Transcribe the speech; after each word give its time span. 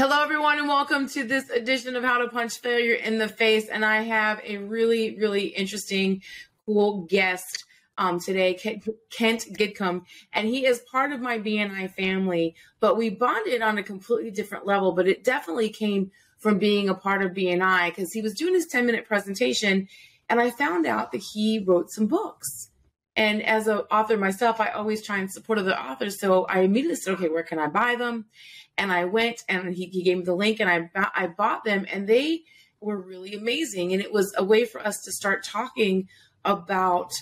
Hello, 0.00 0.22
everyone, 0.22 0.58
and 0.58 0.66
welcome 0.66 1.06
to 1.10 1.24
this 1.24 1.50
edition 1.50 1.94
of 1.94 2.02
How 2.02 2.16
to 2.16 2.28
Punch 2.30 2.58
Failure 2.60 2.94
in 2.94 3.18
the 3.18 3.28
Face. 3.28 3.68
And 3.68 3.84
I 3.84 4.00
have 4.00 4.40
a 4.42 4.56
really, 4.56 5.14
really 5.18 5.48
interesting, 5.48 6.22
cool 6.64 7.02
guest 7.02 7.66
um, 7.98 8.18
today, 8.18 8.54
Kent 8.54 9.44
Gidcombe, 9.58 10.06
and 10.32 10.48
he 10.48 10.64
is 10.64 10.80
part 10.90 11.12
of 11.12 11.20
my 11.20 11.38
BNI 11.38 11.90
family. 11.90 12.54
But 12.80 12.96
we 12.96 13.10
bonded 13.10 13.60
on 13.60 13.76
a 13.76 13.82
completely 13.82 14.30
different 14.30 14.64
level. 14.66 14.92
But 14.92 15.06
it 15.06 15.22
definitely 15.22 15.68
came 15.68 16.12
from 16.38 16.56
being 16.56 16.88
a 16.88 16.94
part 16.94 17.20
of 17.20 17.32
BNI 17.32 17.90
because 17.90 18.10
he 18.14 18.22
was 18.22 18.32
doing 18.32 18.54
his 18.54 18.68
10 18.68 18.86
minute 18.86 19.04
presentation, 19.04 19.86
and 20.30 20.40
I 20.40 20.48
found 20.48 20.86
out 20.86 21.12
that 21.12 21.22
he 21.34 21.58
wrote 21.58 21.90
some 21.90 22.06
books. 22.06 22.70
And 23.16 23.42
as 23.42 23.66
an 23.66 23.80
author 23.90 24.16
myself, 24.16 24.60
I 24.60 24.68
always 24.70 25.02
try 25.02 25.18
and 25.18 25.30
support 25.30 25.58
other 25.58 25.76
authors. 25.76 26.18
So 26.18 26.44
I 26.46 26.60
immediately 26.60 26.96
said, 26.96 27.14
okay, 27.14 27.28
where 27.28 27.42
can 27.42 27.58
I 27.58 27.66
buy 27.66 27.96
them? 27.96 28.24
And 28.80 28.90
I 28.90 29.04
went 29.04 29.44
and 29.46 29.74
he, 29.74 29.84
he 29.86 30.02
gave 30.02 30.16
me 30.16 30.24
the 30.24 30.34
link 30.34 30.58
and 30.58 30.70
I, 30.70 30.88
I 31.14 31.26
bought 31.26 31.64
them 31.64 31.84
and 31.92 32.08
they 32.08 32.44
were 32.80 32.98
really 32.98 33.34
amazing. 33.34 33.92
And 33.92 34.00
it 34.00 34.10
was 34.10 34.32
a 34.38 34.42
way 34.42 34.64
for 34.64 34.80
us 34.80 35.02
to 35.02 35.12
start 35.12 35.44
talking 35.44 36.08
about 36.46 37.12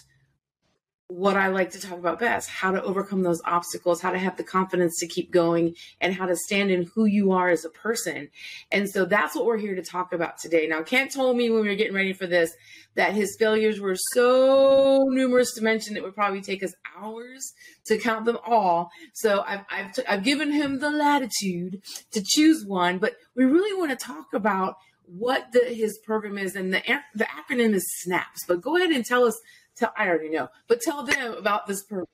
what 1.08 1.36
I 1.36 1.48
like 1.48 1.70
to 1.70 1.80
talk 1.80 1.98
about 1.98 2.20
best 2.20 2.50
how 2.50 2.70
to 2.70 2.82
overcome 2.82 3.22
those 3.22 3.40
obstacles, 3.46 4.02
how 4.02 4.10
to 4.10 4.18
have 4.18 4.36
the 4.36 4.44
confidence 4.44 4.98
to 5.00 5.06
keep 5.06 5.30
going, 5.30 5.74
and 6.02 6.14
how 6.14 6.26
to 6.26 6.36
stand 6.36 6.70
in 6.70 6.90
who 6.94 7.06
you 7.06 7.32
are 7.32 7.48
as 7.48 7.64
a 7.64 7.70
person. 7.70 8.28
And 8.70 8.88
so 8.88 9.06
that's 9.06 9.34
what 9.34 9.46
we're 9.46 9.56
here 9.56 9.74
to 9.74 9.82
talk 9.82 10.12
about 10.12 10.36
today. 10.36 10.66
Now, 10.66 10.82
Kent 10.82 11.14
told 11.14 11.36
me 11.36 11.48
when 11.48 11.62
we 11.62 11.68
were 11.68 11.76
getting 11.76 11.94
ready 11.94 12.12
for 12.12 12.26
this 12.26 12.52
that 12.94 13.14
his 13.14 13.36
failures 13.38 13.80
were 13.80 13.96
so 14.12 15.06
numerous 15.08 15.54
to 15.54 15.62
mention 15.62 15.96
it 15.96 16.02
would 16.02 16.14
probably 16.14 16.42
take 16.42 16.62
us 16.62 16.74
hours 16.98 17.54
to 17.86 17.96
count 17.96 18.26
them 18.26 18.38
all. 18.44 18.90
So 19.14 19.42
I've, 19.46 19.64
I've, 19.70 19.92
t- 19.94 20.02
I've 20.06 20.24
given 20.24 20.52
him 20.52 20.80
the 20.80 20.90
latitude 20.90 21.80
to 22.10 22.22
choose 22.22 22.64
one, 22.66 22.98
but 22.98 23.14
we 23.34 23.44
really 23.44 23.78
want 23.78 23.98
to 23.98 24.04
talk 24.04 24.34
about 24.34 24.74
what 25.06 25.52
the, 25.52 25.60
his 25.60 25.98
program 26.04 26.36
is, 26.36 26.54
and 26.54 26.74
the 26.74 26.82
the 27.14 27.24
acronym 27.24 27.72
is 27.72 27.86
SNAPS. 28.02 28.44
But 28.46 28.60
go 28.60 28.76
ahead 28.76 28.90
and 28.90 29.04
tell 29.04 29.24
us 29.24 29.40
Tell, 29.78 29.92
I 29.96 30.08
already 30.08 30.30
know, 30.30 30.48
but 30.66 30.80
tell 30.80 31.04
them 31.04 31.34
about 31.34 31.66
this 31.66 31.82
program. 31.82 32.08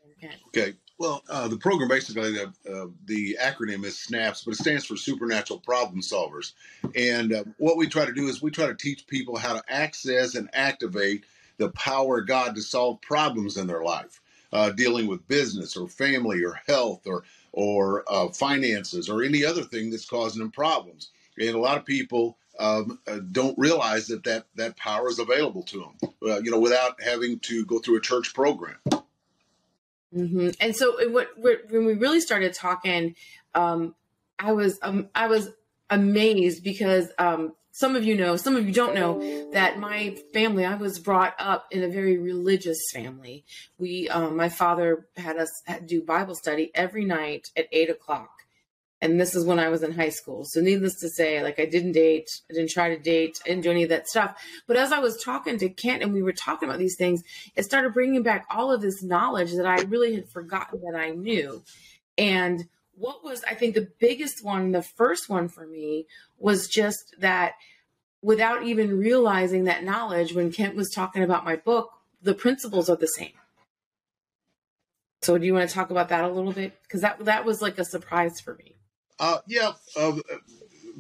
Okay. 0.48 0.74
Well, 0.98 1.22
uh, 1.28 1.48
the 1.48 1.56
program 1.56 1.88
basically, 1.88 2.38
uh, 2.38 2.46
uh, 2.70 2.86
the 3.06 3.36
acronym 3.40 3.84
is 3.84 3.98
SNAPS, 3.98 4.44
but 4.44 4.52
it 4.52 4.58
stands 4.58 4.84
for 4.84 4.96
Supernatural 4.96 5.58
Problem 5.60 6.00
Solvers. 6.00 6.52
And 6.94 7.32
uh, 7.32 7.44
what 7.58 7.76
we 7.76 7.88
try 7.88 8.04
to 8.04 8.12
do 8.12 8.28
is 8.28 8.40
we 8.40 8.50
try 8.50 8.66
to 8.66 8.74
teach 8.74 9.06
people 9.06 9.36
how 9.36 9.54
to 9.54 9.62
access 9.68 10.36
and 10.36 10.48
activate 10.52 11.24
the 11.56 11.70
power 11.70 12.18
of 12.18 12.28
God 12.28 12.54
to 12.54 12.62
solve 12.62 13.00
problems 13.00 13.56
in 13.56 13.66
their 13.66 13.82
life, 13.82 14.20
uh, 14.52 14.70
dealing 14.70 15.06
with 15.06 15.26
business 15.26 15.76
or 15.76 15.88
family 15.88 16.44
or 16.44 16.60
health 16.66 17.06
or 17.06 17.24
or 17.52 18.04
finances 18.32 19.08
or 19.08 19.22
any 19.22 19.44
other 19.44 19.62
thing 19.62 19.90
that's 19.90 20.08
causing 20.08 20.40
them 20.40 20.50
problems. 20.50 21.10
And 21.38 21.54
a 21.54 21.58
lot 21.58 21.78
of 21.78 21.84
people 21.84 22.36
um, 22.58 22.98
uh, 23.06 23.18
don't 23.32 23.58
realize 23.58 24.06
that, 24.08 24.24
that 24.24 24.46
that 24.54 24.76
power 24.76 25.08
is 25.08 25.18
available 25.18 25.62
to 25.64 25.78
them, 25.78 26.10
uh, 26.26 26.40
you 26.40 26.50
know, 26.50 26.60
without 26.60 27.02
having 27.02 27.38
to 27.40 27.64
go 27.66 27.78
through 27.78 27.96
a 27.96 28.00
church 28.00 28.34
program. 28.34 28.76
Mm-hmm. 30.14 30.50
And 30.60 30.76
so, 30.76 31.10
what, 31.10 31.30
what, 31.36 31.70
when 31.70 31.84
we 31.84 31.94
really 31.94 32.20
started 32.20 32.54
talking, 32.54 33.16
um, 33.54 33.94
I 34.38 34.52
was 34.52 34.78
um, 34.82 35.08
I 35.14 35.26
was 35.26 35.50
amazed 35.90 36.62
because 36.62 37.08
um, 37.18 37.54
some 37.72 37.96
of 37.96 38.04
you 38.04 38.16
know, 38.16 38.36
some 38.36 38.54
of 38.54 38.66
you 38.66 38.72
don't 38.72 38.94
know 38.94 39.50
that 39.52 39.80
my 39.80 40.16
family. 40.32 40.64
I 40.64 40.76
was 40.76 41.00
brought 41.00 41.34
up 41.40 41.66
in 41.72 41.82
a 41.82 41.88
very 41.88 42.16
religious 42.18 42.78
family. 42.92 43.44
We, 43.78 44.08
um, 44.08 44.36
my 44.36 44.48
father 44.48 45.08
had 45.16 45.36
us 45.36 45.50
do 45.84 46.00
Bible 46.00 46.36
study 46.36 46.70
every 46.74 47.04
night 47.04 47.48
at 47.56 47.66
eight 47.72 47.90
o'clock 47.90 48.33
and 49.04 49.20
this 49.20 49.34
is 49.34 49.44
when 49.44 49.58
I 49.58 49.68
was 49.68 49.82
in 49.82 49.92
high 49.92 50.08
school. 50.08 50.46
So 50.46 50.62
needless 50.62 50.98
to 51.00 51.10
say, 51.10 51.42
like 51.42 51.60
I 51.60 51.66
didn't 51.66 51.92
date, 51.92 52.40
I 52.50 52.54
didn't 52.54 52.70
try 52.70 52.88
to 52.88 52.98
date, 52.98 53.38
I 53.44 53.50
didn't 53.50 53.64
do 53.64 53.70
any 53.70 53.82
of 53.82 53.90
that 53.90 54.08
stuff. 54.08 54.42
But 54.66 54.78
as 54.78 54.92
I 54.92 54.98
was 54.98 55.22
talking 55.22 55.58
to 55.58 55.68
Kent 55.68 56.02
and 56.02 56.14
we 56.14 56.22
were 56.22 56.32
talking 56.32 56.66
about 56.66 56.78
these 56.78 56.96
things, 56.96 57.22
it 57.54 57.66
started 57.66 57.92
bringing 57.92 58.22
back 58.22 58.46
all 58.48 58.72
of 58.72 58.80
this 58.80 59.02
knowledge 59.02 59.52
that 59.52 59.66
I 59.66 59.82
really 59.82 60.14
had 60.14 60.30
forgotten 60.30 60.80
that 60.80 60.98
I 60.98 61.10
knew. 61.10 61.62
And 62.16 62.66
what 62.96 63.22
was, 63.22 63.44
I 63.44 63.54
think, 63.54 63.74
the 63.74 63.90
biggest 64.00 64.42
one, 64.42 64.72
the 64.72 64.82
first 64.82 65.28
one 65.28 65.48
for 65.48 65.66
me 65.66 66.06
was 66.38 66.66
just 66.66 67.14
that 67.18 67.56
without 68.22 68.62
even 68.62 68.98
realizing 68.98 69.64
that 69.64 69.84
knowledge, 69.84 70.32
when 70.32 70.50
Kent 70.50 70.76
was 70.76 70.90
talking 70.90 71.22
about 71.22 71.44
my 71.44 71.56
book, 71.56 71.90
the 72.22 72.34
principles 72.34 72.88
are 72.88 72.96
the 72.96 73.06
same. 73.06 73.32
So 75.20 75.36
do 75.36 75.44
you 75.44 75.52
want 75.52 75.68
to 75.68 75.74
talk 75.74 75.90
about 75.90 76.08
that 76.08 76.24
a 76.24 76.28
little 76.28 76.52
bit? 76.52 76.72
Because 76.84 77.02
that 77.02 77.22
that 77.26 77.44
was 77.44 77.60
like 77.60 77.78
a 77.78 77.84
surprise 77.84 78.40
for 78.40 78.54
me. 78.54 78.76
Uh, 79.18 79.38
yeah, 79.46 79.72
uh, 79.96 80.16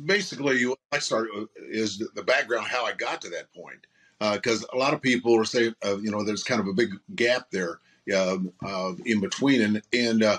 basically, 0.06 0.64
I 0.92 0.98
started 0.98 1.48
is 1.70 1.98
the 2.14 2.22
background 2.22 2.66
how 2.68 2.84
I 2.86 2.92
got 2.92 3.20
to 3.22 3.30
that 3.30 3.52
point 3.54 3.86
because 4.32 4.64
uh, 4.64 4.68
a 4.72 4.78
lot 4.78 4.94
of 4.94 5.02
people 5.02 5.38
are 5.38 5.44
saying 5.44 5.74
uh, 5.84 5.96
you 5.98 6.10
know 6.10 6.24
there's 6.24 6.44
kind 6.44 6.60
of 6.60 6.66
a 6.68 6.72
big 6.72 6.90
gap 7.14 7.50
there 7.50 7.80
um, 8.16 8.52
uh, 8.64 8.92
in 9.04 9.20
between 9.20 9.60
and 9.60 9.82
and 9.92 10.22
uh, 10.22 10.38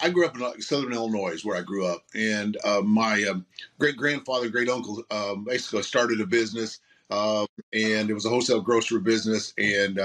I 0.00 0.10
grew 0.10 0.26
up 0.26 0.36
in 0.36 0.62
Southern 0.62 0.92
Illinois 0.92 1.44
where 1.44 1.56
I 1.58 1.62
grew 1.62 1.86
up 1.86 2.04
and 2.14 2.56
uh, 2.64 2.82
my 2.82 3.24
um, 3.24 3.46
great 3.78 3.96
grandfather 3.96 4.48
great 4.48 4.68
uncle 4.70 5.02
um, 5.10 5.44
basically 5.44 5.82
started 5.82 6.20
a 6.20 6.26
business 6.26 6.80
and 7.10 8.10
it 8.10 8.14
was 8.14 8.26
a 8.26 8.30
wholesale 8.30 8.60
grocery 8.62 9.00
business 9.00 9.52
and 9.58 10.00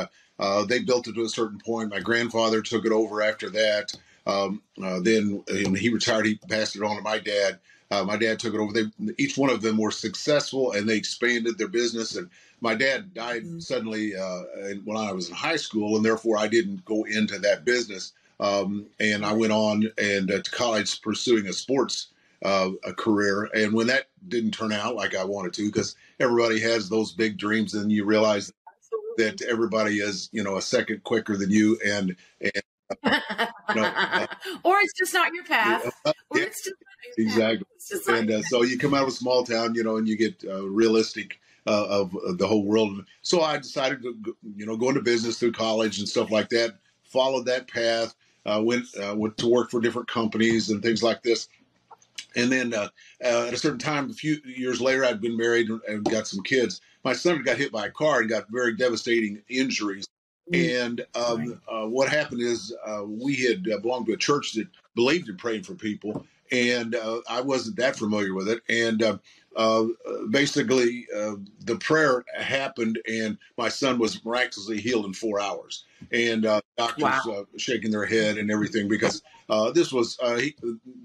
they 0.68 0.80
built 0.80 1.08
it 1.08 1.16
to 1.16 1.24
a 1.24 1.30
certain 1.30 1.60
point. 1.60 1.92
My 1.92 2.00
grandfather 2.00 2.62
took 2.62 2.86
it 2.86 2.92
over 2.92 3.22
after 3.22 3.50
that 3.52 3.94
um, 4.26 4.62
uh, 4.84 5.00
then 5.00 5.44
when 5.48 5.76
he 5.76 5.90
retired, 5.90 6.26
he 6.26 6.36
passed 6.36 6.76
it 6.76 6.84
on 6.84 6.96
to 6.96 7.02
my 7.02 7.20
dad. 7.20 7.60
Uh, 7.90 8.04
my 8.06 8.16
dad 8.16 8.40
took 8.40 8.54
it 8.54 8.60
over. 8.60 8.72
They, 8.72 9.14
each 9.18 9.38
one 9.38 9.50
of 9.50 9.62
them 9.62 9.78
were 9.78 9.92
successful 9.92 10.72
and 10.72 10.88
they 10.88 10.96
expanded 10.96 11.58
their 11.58 11.68
business. 11.68 12.16
And 12.16 12.30
my 12.62 12.74
dad 12.74 13.14
died 13.14 13.44
mm-hmm. 13.44 13.60
suddenly 13.60 14.16
uh, 14.16 14.44
when 14.86 14.98
I 14.98 15.12
was 15.12 15.28
in 15.28 15.36
high 15.36 15.58
school, 15.58 15.98
and 15.98 16.06
therefore 16.06 16.38
I 16.38 16.48
didn't 16.48 16.86
go 16.86 17.04
into 17.04 17.38
that 17.40 17.66
business. 17.66 18.14
Um, 18.40 18.88
and 19.00 19.26
I 19.26 19.34
went 19.34 19.52
on 19.52 19.92
and 19.98 20.32
uh, 20.32 20.42
to 20.42 20.52
college 20.52 21.02
pursuing 21.02 21.48
a 21.48 21.54
sports 21.54 22.08
uh, 22.44 22.70
a 22.84 22.94
career. 22.94 23.50
And 23.54 23.74
when 23.74 23.88
that 23.88 24.08
didn't 24.28 24.52
turn 24.52 24.72
out 24.72 24.96
like 24.96 25.16
I 25.16 25.24
wanted 25.24 25.54
to, 25.54 25.66
because 25.66 25.96
everybody 26.20 26.60
has 26.62 26.90
those 26.90 27.12
big 27.12 27.38
dreams, 27.38 27.74
and 27.74 27.92
you 27.92 28.06
realize 28.06 28.52
that 29.18 29.42
everybody 29.44 30.00
is, 30.00 30.30
you 30.32 30.44
know, 30.44 30.58
a 30.58 30.62
second 30.62 31.04
quicker 31.04 31.38
than 31.38 31.52
you, 31.52 31.78
and 31.86 32.16
and 32.42 32.64
uh, 33.04 34.28
or 34.64 34.80
it's 34.80 34.94
just 34.98 35.14
not 35.14 35.34
your 35.34 35.44
path. 35.44 35.86
Uh, 36.06 36.14
or 36.30 36.40
yeah, 36.40 36.46
it's 36.46 36.64
just 36.64 36.76
exactly. 37.18 37.66
It's 37.76 38.08
and 38.08 38.32
uh, 38.32 38.42
so 38.44 38.64
you 38.64 38.78
come 38.78 38.94
out 38.94 39.04
of 39.04 39.10
a 39.10 39.12
small 39.12 39.44
town, 39.44 39.76
you 39.76 39.84
know, 39.84 39.98
and 39.98 40.08
you 40.08 40.16
get 40.16 40.44
uh, 40.48 40.68
realistic 40.68 41.40
uh, 41.68 41.86
of, 41.88 42.16
of, 42.26 42.38
the 42.38 42.48
whole 42.48 42.64
world. 42.64 43.06
So 43.22 43.42
I 43.42 43.58
decided 43.58 44.02
to, 44.04 44.36
you 44.56 44.66
know, 44.66 44.78
go 44.78 44.90
into 44.90 45.02
business 45.02 45.40
through 45.40 45.54
college 45.54 46.00
and 46.00 46.08
stuff 46.08 46.32
like 46.32 46.50
that. 46.50 46.78
Followed 47.04 47.46
that 47.46 47.68
path. 47.68 48.16
went 48.46 48.86
went 49.16 49.38
to 49.38 49.48
work 49.48 49.70
for 49.70 49.82
different 49.82 50.08
companies 50.08 50.70
and 50.70 50.82
things 50.82 51.04
like 51.04 51.22
this. 51.24 51.50
And 52.36 52.52
then 52.52 52.74
at 52.74 52.92
a 53.22 53.58
certain 53.58 53.80
time, 53.80 54.10
a 54.10 54.14
few 54.14 54.38
years 54.46 54.80
later, 54.80 55.04
I'd 55.04 55.20
been 55.20 55.36
married 55.36 55.70
and 55.88 56.04
got 56.06 56.28
some 56.28 56.42
kids. 56.44 56.80
My 57.04 57.14
son 57.14 57.44
got 57.44 57.58
hit 57.58 57.72
by 57.72 57.88
a 57.88 57.92
car 57.92 58.22
and 58.22 58.30
got 58.30 58.50
very 58.50 58.76
devastating 58.76 59.42
injuries. 59.50 60.08
And 60.54 61.06
um, 61.16 61.62
uh, 61.68 61.86
what 61.86 62.10
happened 62.10 62.42
is 62.42 62.76
uh, 62.86 63.04
we 63.06 63.36
had 63.36 63.68
uh, 63.72 63.80
belonged 63.80 64.08
to 64.08 64.14
a 64.14 64.18
church 64.18 64.54
that 64.54 64.68
believed 64.96 65.30
in 65.30 65.38
praying 65.38 65.64
for 65.64 65.76
people, 65.76 66.26
and 66.52 66.96
uh, 66.96 67.22
I 67.30 67.42
wasn't 67.42 67.78
that 67.78 67.96
familiar 67.96 68.34
with 68.34 68.50
it. 68.50 68.62
And 68.68 69.02
uh, 69.02 69.18
uh, 69.56 69.86
basically, 70.30 71.08
the 71.12 71.78
prayer 71.80 72.26
happened, 72.38 73.00
and 73.08 73.38
my 73.58 73.70
son 73.70 73.98
was 73.98 74.24
miraculously 74.26 74.82
healed 74.82 75.06
in 75.06 75.14
four 75.14 75.40
hours. 75.40 75.86
And 76.12 76.46
uh, 76.46 76.62
doctors 76.78 77.04
wow. 77.04 77.46
shaking 77.58 77.92
their 77.92 78.06
head 78.06 78.38
and 78.38 78.52
everything 78.52 78.88
because 78.88 79.22
uh, 79.50 79.72
this 79.72 79.92
was 79.92 80.18
he, 80.40 80.56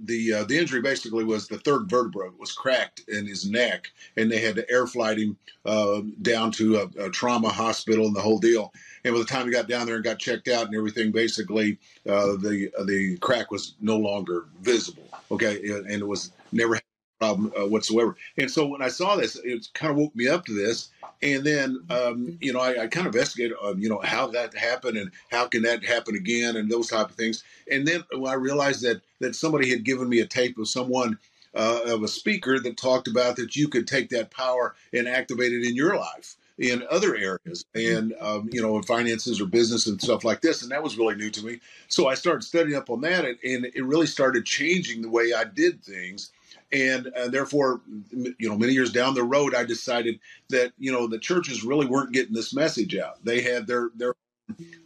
the 0.05 0.45
the 0.49 0.59
injury 0.59 0.81
basically 0.81 1.25
was 1.25 1.49
the 1.49 1.59
third 1.59 1.91
vertebra 1.91 2.31
was 2.39 2.53
cracked 2.53 3.03
in 3.09 3.27
his 3.27 3.49
neck, 3.49 3.91
and 4.17 4.31
they 4.31 4.39
had 4.39 4.55
to 4.57 4.71
air 4.71 4.87
flight 4.87 5.19
him 5.19 5.37
uh 5.65 6.01
down 6.23 6.51
to 6.53 6.77
a, 6.77 7.07
a 7.07 7.11
trauma 7.11 7.49
hospital 7.49 8.07
and 8.07 8.17
the 8.17 8.21
whole 8.21 8.39
deal. 8.39 8.73
And 9.05 9.15
by 9.15 9.19
the 9.19 9.27
time 9.27 9.47
he 9.47 9.53
got 9.53 9.69
down 9.69 9.87
there 9.87 9.97
and 9.97 10.05
got 10.05 10.19
checked 10.19 10.49
out 10.49 10.67
and 10.67 10.77
everything, 10.77 11.13
basically 11.13 11.79
uh, 12.09 12.37
the 12.37 12.71
uh, 12.79 12.85
the 12.85 13.17
crack 13.19 13.51
was 13.51 13.75
no 13.81 13.97
longer 13.97 14.47
visible. 14.61 15.09
Okay, 15.31 15.57
and 15.69 15.91
it 15.91 16.07
was 16.07 16.33
never 16.53 16.81
problem 17.19 17.53
uh, 17.59 17.67
whatsoever. 17.67 18.17
And 18.39 18.51
so 18.51 18.67
when 18.67 18.83
I 18.83 18.89
saw 18.89 19.17
this, 19.17 19.37
it 19.37 19.69
kind 19.75 19.91
of 19.91 19.97
woke 19.97 20.15
me 20.15 20.29
up 20.29 20.45
to 20.47 20.53
this. 20.53 20.91
And 21.23 21.45
then 21.45 21.83
um, 21.89 22.37
you 22.41 22.53
know 22.53 22.61
I, 22.61 22.83
I, 22.83 22.87
kind 22.89 23.07
of 23.07 23.15
investigated 23.15 23.57
on 23.63 23.81
you 23.81 23.89
know 23.89 24.01
how 24.05 24.27
that 24.29 24.55
happened 24.55 24.99
and 24.99 25.11
how 25.31 25.47
can 25.47 25.63
that 25.63 25.83
happen 25.83 26.15
again 26.15 26.57
and 26.57 26.71
those 26.71 26.89
type 26.89 27.09
of 27.09 27.17
things. 27.17 27.43
And 27.71 27.87
then 27.87 28.05
I 28.27 28.35
realized 28.35 28.83
that 28.83 29.01
that 29.21 29.35
somebody 29.35 29.71
had 29.71 29.85
given 29.85 30.09
me 30.09 30.21
a 30.21 30.27
tape 30.27 30.59
of 30.59 30.69
someone. 30.69 31.19
Uh, 31.55 31.81
of 31.87 32.03
a 32.03 32.09
speaker 32.09 32.61
that 32.61 32.77
talked 32.77 33.09
about 33.09 33.37
that 33.37 33.57
you 33.57 33.67
could 33.67 33.89
take 33.89 34.11
that 34.11 34.31
power 34.31 34.75
and 34.93 35.09
activate 35.09 35.55
it 35.55 35.67
in 35.67 35.75
your 35.75 35.97
life 35.97 36.37
in 36.59 36.85
other 36.91 37.17
areas 37.17 37.65
mm-hmm. 37.75 37.97
and 37.97 38.15
um, 38.21 38.51
you 38.53 38.61
know 38.61 38.77
in 38.77 38.83
finances 38.83 39.41
or 39.41 39.47
business 39.47 39.87
and 39.87 40.01
stuff 40.01 40.23
like 40.23 40.43
this 40.43 40.61
and 40.61 40.71
that 40.71 40.83
was 40.83 40.99
really 40.99 41.15
new 41.15 41.31
to 41.31 41.43
me 41.45 41.59
so 41.89 42.09
i 42.09 42.15
started 42.15 42.43
studying 42.43 42.77
up 42.77 42.91
on 42.91 43.01
that 43.01 43.25
and, 43.25 43.39
and 43.43 43.65
it 43.75 43.85
really 43.85 44.07
started 44.07 44.45
changing 44.45 45.01
the 45.01 45.09
way 45.09 45.33
i 45.35 45.45
did 45.45 45.83
things 45.83 46.31
And 46.73 47.09
uh, 47.09 47.29
therefore, 47.29 47.81
you 48.11 48.49
know, 48.49 48.57
many 48.57 48.73
years 48.73 48.93
down 48.93 49.15
the 49.15 49.23
road, 49.23 49.55
I 49.55 49.65
decided 49.65 50.19
that 50.51 50.73
you 50.79 50.93
know 50.93 51.07
the 51.07 51.19
churches 51.19 51.65
really 51.65 51.87
weren't 51.87 52.13
getting 52.13 52.35
this 52.35 52.55
message 52.55 52.97
out. 52.97 53.25
They 53.25 53.41
had 53.41 53.67
their 53.67 53.91
their 53.95 54.15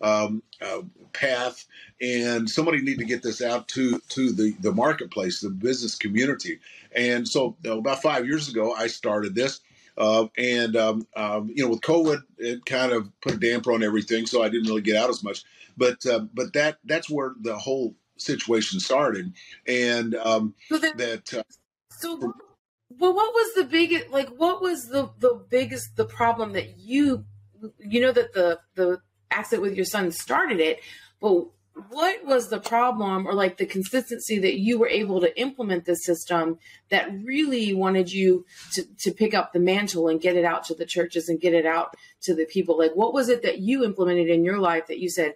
um, 0.03 0.43
uh, 0.61 0.83
path, 1.13 1.67
and 2.01 2.49
somebody 2.49 2.81
needed 2.81 2.99
to 2.99 3.05
get 3.05 3.23
this 3.23 3.43
out 3.43 3.69
to 3.69 3.99
to 4.11 4.33
the 4.33 4.53
the 4.61 4.73
marketplace, 4.73 5.41
the 5.41 5.51
business 5.51 5.95
community. 5.95 6.59
And 6.95 7.27
so, 7.27 7.57
you 7.63 7.71
know, 7.71 7.79
about 7.79 8.03
five 8.03 8.27
years 8.27 8.49
ago, 8.49 8.73
I 8.73 8.87
started 8.87 9.35
this. 9.35 9.61
Uh, 9.97 10.27
and 10.39 10.77
um, 10.77 11.07
um, 11.17 11.51
you 11.55 11.63
know, 11.63 11.71
with 11.71 11.81
COVID, 11.83 12.23
it 12.39 12.65
kind 12.65 12.93
of 12.93 13.11
put 13.21 13.35
a 13.35 13.37
damper 13.37 13.73
on 13.73 13.83
everything, 13.83 14.27
so 14.27 14.43
I 14.43 14.49
didn't 14.49 14.69
really 14.69 14.83
get 14.83 14.97
out 14.97 15.11
as 15.11 15.23
much. 15.23 15.45
But 15.77 16.05
uh, 16.07 16.21
but 16.33 16.53
that 16.55 16.79
that's 16.85 17.11
where 17.11 17.35
the 17.41 17.57
whole 17.59 17.95
situation 18.17 18.81
started, 18.81 19.33
and 19.67 20.15
um, 20.15 20.55
so 20.69 20.79
then, 20.79 20.97
that. 20.97 21.35
Uh, 21.35 21.43
so, 22.01 22.35
well, 22.99 23.15
what 23.15 23.35
was 23.35 23.55
the 23.55 23.65
biggest? 23.65 24.11
Like, 24.11 24.29
what 24.29 24.61
was 24.61 24.87
the 24.87 25.11
the 25.19 25.45
biggest 25.49 25.97
the 25.97 26.05
problem 26.05 26.53
that 26.53 26.79
you 26.79 27.25
you 27.79 28.01
know 28.01 28.13
that 28.13 28.33
the 28.33 28.61
the 28.75 29.01
accident 29.31 29.63
with 29.63 29.77
your 29.77 29.85
son 29.85 30.11
started 30.11 30.61
it, 30.61 30.81
but 31.21 31.47
what 31.89 32.25
was 32.25 32.49
the 32.49 32.61
problem 32.61 33.27
or 33.27 33.33
like 33.33 33.57
the 33.57 33.67
consistency 33.67 34.39
that 34.39 34.59
you 34.59 34.79
were 34.79 34.89
able 34.89 35.21
to 35.21 35.41
implement 35.41 35.85
this 35.85 36.05
system 36.05 36.59
that 36.91 37.11
really 37.25 37.73
wanted 37.73 38.13
you 38.13 38.45
to, 38.73 38.83
to 38.99 39.13
pick 39.13 39.35
up 39.35 39.53
the 39.53 39.61
mantle 39.61 40.09
and 40.09 40.21
get 40.21 40.37
it 40.37 40.45
out 40.45 40.65
to 40.65 40.75
the 40.75 40.85
churches 40.85 41.29
and 41.29 41.41
get 41.41 41.55
it 41.55 41.67
out 41.67 41.97
to 42.23 42.35
the 42.35 42.45
people 42.45 42.77
like 42.77 42.93
what 42.93 43.15
was 43.15 43.29
it 43.29 43.43
that 43.43 43.61
you 43.61 43.85
implemented 43.85 44.29
in 44.29 44.45
your 44.45 44.59
life 44.59 44.87
that 44.89 44.99
you 44.99 45.09
said 45.09 45.35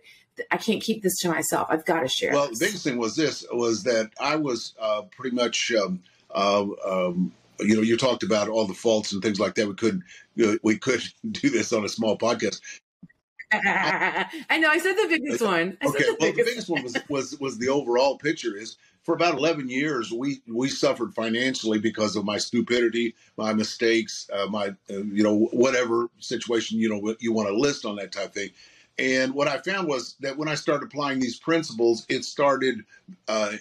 i 0.50 0.56
can't 0.56 0.82
keep 0.82 1.02
this 1.02 1.19
to 1.19 1.28
myself 1.28 1.66
i've 1.70 1.84
got 1.84 2.00
to 2.00 2.08
share 2.08 2.32
well 2.32 2.49
this. 2.49 2.58
the 2.58 2.66
biggest 2.66 2.84
thing 2.84 2.99
was 2.99 3.16
this 3.16 3.46
was 3.52 3.84
that 3.84 4.11
i 4.20 4.37
was 4.37 4.75
uh, 4.81 5.02
pretty 5.16 5.34
much 5.34 5.72
um, 5.72 6.02
uh, 6.35 6.67
um, 6.87 7.33
you 7.61 7.77
know, 7.77 7.83
you 7.83 7.97
talked 7.97 8.23
about 8.23 8.49
all 8.49 8.67
the 8.67 8.75
faults 8.75 9.13
and 9.13 9.23
things 9.23 9.39
like 9.39 9.55
that. 9.55 9.69
We 9.69 9.75
couldn't, 9.75 10.03
you 10.35 10.47
know, 10.47 10.59
we 10.63 10.79
could 10.79 11.03
do 11.31 11.51
this 11.51 11.73
on 11.73 11.85
a 11.85 11.89
small 11.89 12.19
podcast. 12.19 12.61
I 13.53 14.59
know. 14.59 14.69
I 14.69 14.79
said 14.79 14.95
the 14.95 15.07
biggest 15.09 15.43
one. 15.43 15.77
I 15.81 15.87
okay. 15.87 15.99
The 15.99 16.17
well, 16.19 16.33
biggest 16.33 16.37
the 16.37 16.45
biggest 16.45 16.69
one 16.69 16.83
was, 16.83 16.97
was 17.09 17.41
was 17.41 17.59
the 17.59 17.69
overall 17.69 18.19
picture 18.19 18.57
is 18.57 18.77
for 19.05 19.15
about 19.15 19.35
11 19.35 19.69
years 19.69 20.11
we 20.11 20.41
we 20.49 20.69
suffered 20.69 21.15
financially 21.15 21.79
because 21.79 22.17
of 22.17 22.25
my 22.25 22.39
stupidity 22.39 23.15
my 23.37 23.53
mistakes 23.53 24.29
uh, 24.33 24.47
my 24.47 24.69
uh, 24.91 25.03
you 25.13 25.23
know 25.23 25.47
whatever 25.53 26.09
situation 26.19 26.79
you 26.79 26.89
know 26.89 27.15
you 27.21 27.33
want 27.33 27.49
to 27.49 27.55
list 27.55 27.85
on 27.85 27.97
that 27.97 28.11
type 28.11 28.27
of 28.27 28.35
thing 28.35 28.51
and 28.99 29.35
what 29.35 29.49
i 29.49 29.58
found 29.58 29.88
was 29.88 30.17
that 30.20 30.37
when 30.37 30.49
i 30.49 30.55
started 30.55 30.87
applying 30.87 31.19
these 31.19 31.38
principles 31.38 32.06
it 32.08 32.25
started 32.25 32.85
uh, 33.29 33.52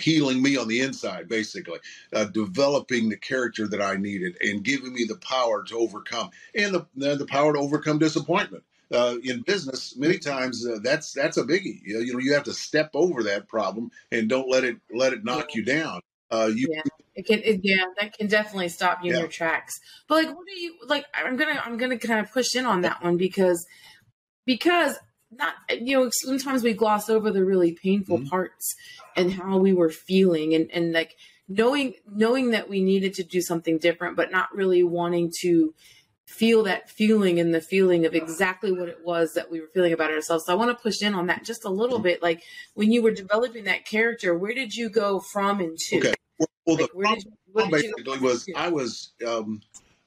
healing 0.00 0.42
me 0.42 0.56
on 0.56 0.68
the 0.68 0.80
inside 0.80 1.28
basically 1.28 1.78
uh, 2.12 2.24
developing 2.24 3.08
the 3.08 3.16
character 3.16 3.68
that 3.68 3.80
i 3.80 3.96
needed 3.96 4.36
and 4.40 4.64
giving 4.64 4.92
me 4.92 5.04
the 5.04 5.16
power 5.16 5.62
to 5.62 5.76
overcome 5.76 6.30
and 6.54 6.74
the, 6.74 7.16
the 7.16 7.26
power 7.26 7.52
to 7.52 7.58
overcome 7.58 7.98
disappointment 7.98 8.64
uh, 8.92 9.16
in 9.22 9.40
business, 9.42 9.96
many 9.96 10.18
times 10.18 10.66
uh, 10.66 10.78
that's 10.82 11.12
that's 11.12 11.36
a 11.36 11.44
biggie. 11.44 11.80
You 11.84 11.94
know, 11.94 12.00
you 12.00 12.12
know, 12.12 12.18
you 12.18 12.34
have 12.34 12.42
to 12.44 12.52
step 12.52 12.90
over 12.94 13.22
that 13.24 13.46
problem 13.46 13.90
and 14.10 14.28
don't 14.28 14.48
let 14.48 14.64
it 14.64 14.78
let 14.92 15.12
it 15.12 15.24
knock 15.24 15.54
you 15.54 15.64
down. 15.64 16.00
Uh, 16.30 16.50
you, 16.52 16.68
yeah, 16.70 16.82
it 17.14 17.26
can. 17.26 17.40
It, 17.44 17.60
yeah, 17.62 17.84
that 18.00 18.16
can 18.16 18.26
definitely 18.26 18.68
stop 18.68 19.04
you 19.04 19.10
yeah. 19.10 19.16
in 19.16 19.20
your 19.20 19.28
tracks. 19.28 19.80
But 20.08 20.24
like, 20.24 20.36
what 20.36 20.46
do 20.46 20.60
you 20.60 20.74
like? 20.86 21.06
I'm 21.14 21.36
gonna 21.36 21.62
I'm 21.64 21.76
gonna 21.76 21.98
kind 21.98 22.20
of 22.24 22.32
push 22.32 22.54
in 22.54 22.66
on 22.66 22.80
that 22.82 23.02
one 23.02 23.16
because 23.16 23.64
because 24.46 24.98
not 25.30 25.54
you 25.70 25.96
know 25.96 26.10
sometimes 26.12 26.62
we 26.62 26.72
gloss 26.72 27.08
over 27.08 27.30
the 27.30 27.44
really 27.44 27.72
painful 27.72 28.18
mm-hmm. 28.18 28.28
parts 28.28 28.74
and 29.16 29.32
how 29.32 29.58
we 29.58 29.72
were 29.72 29.90
feeling 29.90 30.54
and 30.54 30.70
and 30.72 30.92
like 30.92 31.16
knowing 31.48 31.94
knowing 32.10 32.50
that 32.50 32.68
we 32.68 32.82
needed 32.82 33.14
to 33.14 33.22
do 33.22 33.40
something 33.40 33.78
different 33.78 34.16
but 34.16 34.32
not 34.32 34.54
really 34.54 34.82
wanting 34.82 35.32
to 35.40 35.72
feel 36.30 36.62
that 36.62 36.88
feeling 36.88 37.40
and 37.40 37.52
the 37.52 37.60
feeling 37.60 38.06
of 38.06 38.14
exactly 38.14 38.70
what 38.70 38.88
it 38.88 39.04
was 39.04 39.34
that 39.34 39.50
we 39.50 39.60
were 39.60 39.66
feeling 39.74 39.92
about 39.92 40.12
ourselves. 40.12 40.46
So 40.46 40.52
I 40.52 40.54
want 40.54 40.70
to 40.70 40.80
push 40.80 41.02
in 41.02 41.12
on 41.12 41.26
that 41.26 41.44
just 41.44 41.64
a 41.64 41.68
little 41.68 41.96
mm-hmm. 41.96 42.04
bit. 42.04 42.22
Like 42.22 42.44
when 42.74 42.92
you 42.92 43.02
were 43.02 43.10
developing 43.10 43.64
that 43.64 43.84
character, 43.84 44.32
where 44.38 44.54
did 44.54 44.72
you 44.72 44.88
go 44.88 45.18
from 45.18 45.58
and 45.58 45.76
to? 45.76 45.98
Okay. 45.98 46.14
Well, 46.38 46.48
well 46.64 46.76
like, 46.76 46.92
the 46.92 47.32
problem, 47.52 47.70
basically 47.72 48.18
was 48.20 48.46
I 48.54 48.68
was, 48.68 49.12
um, 49.26 49.60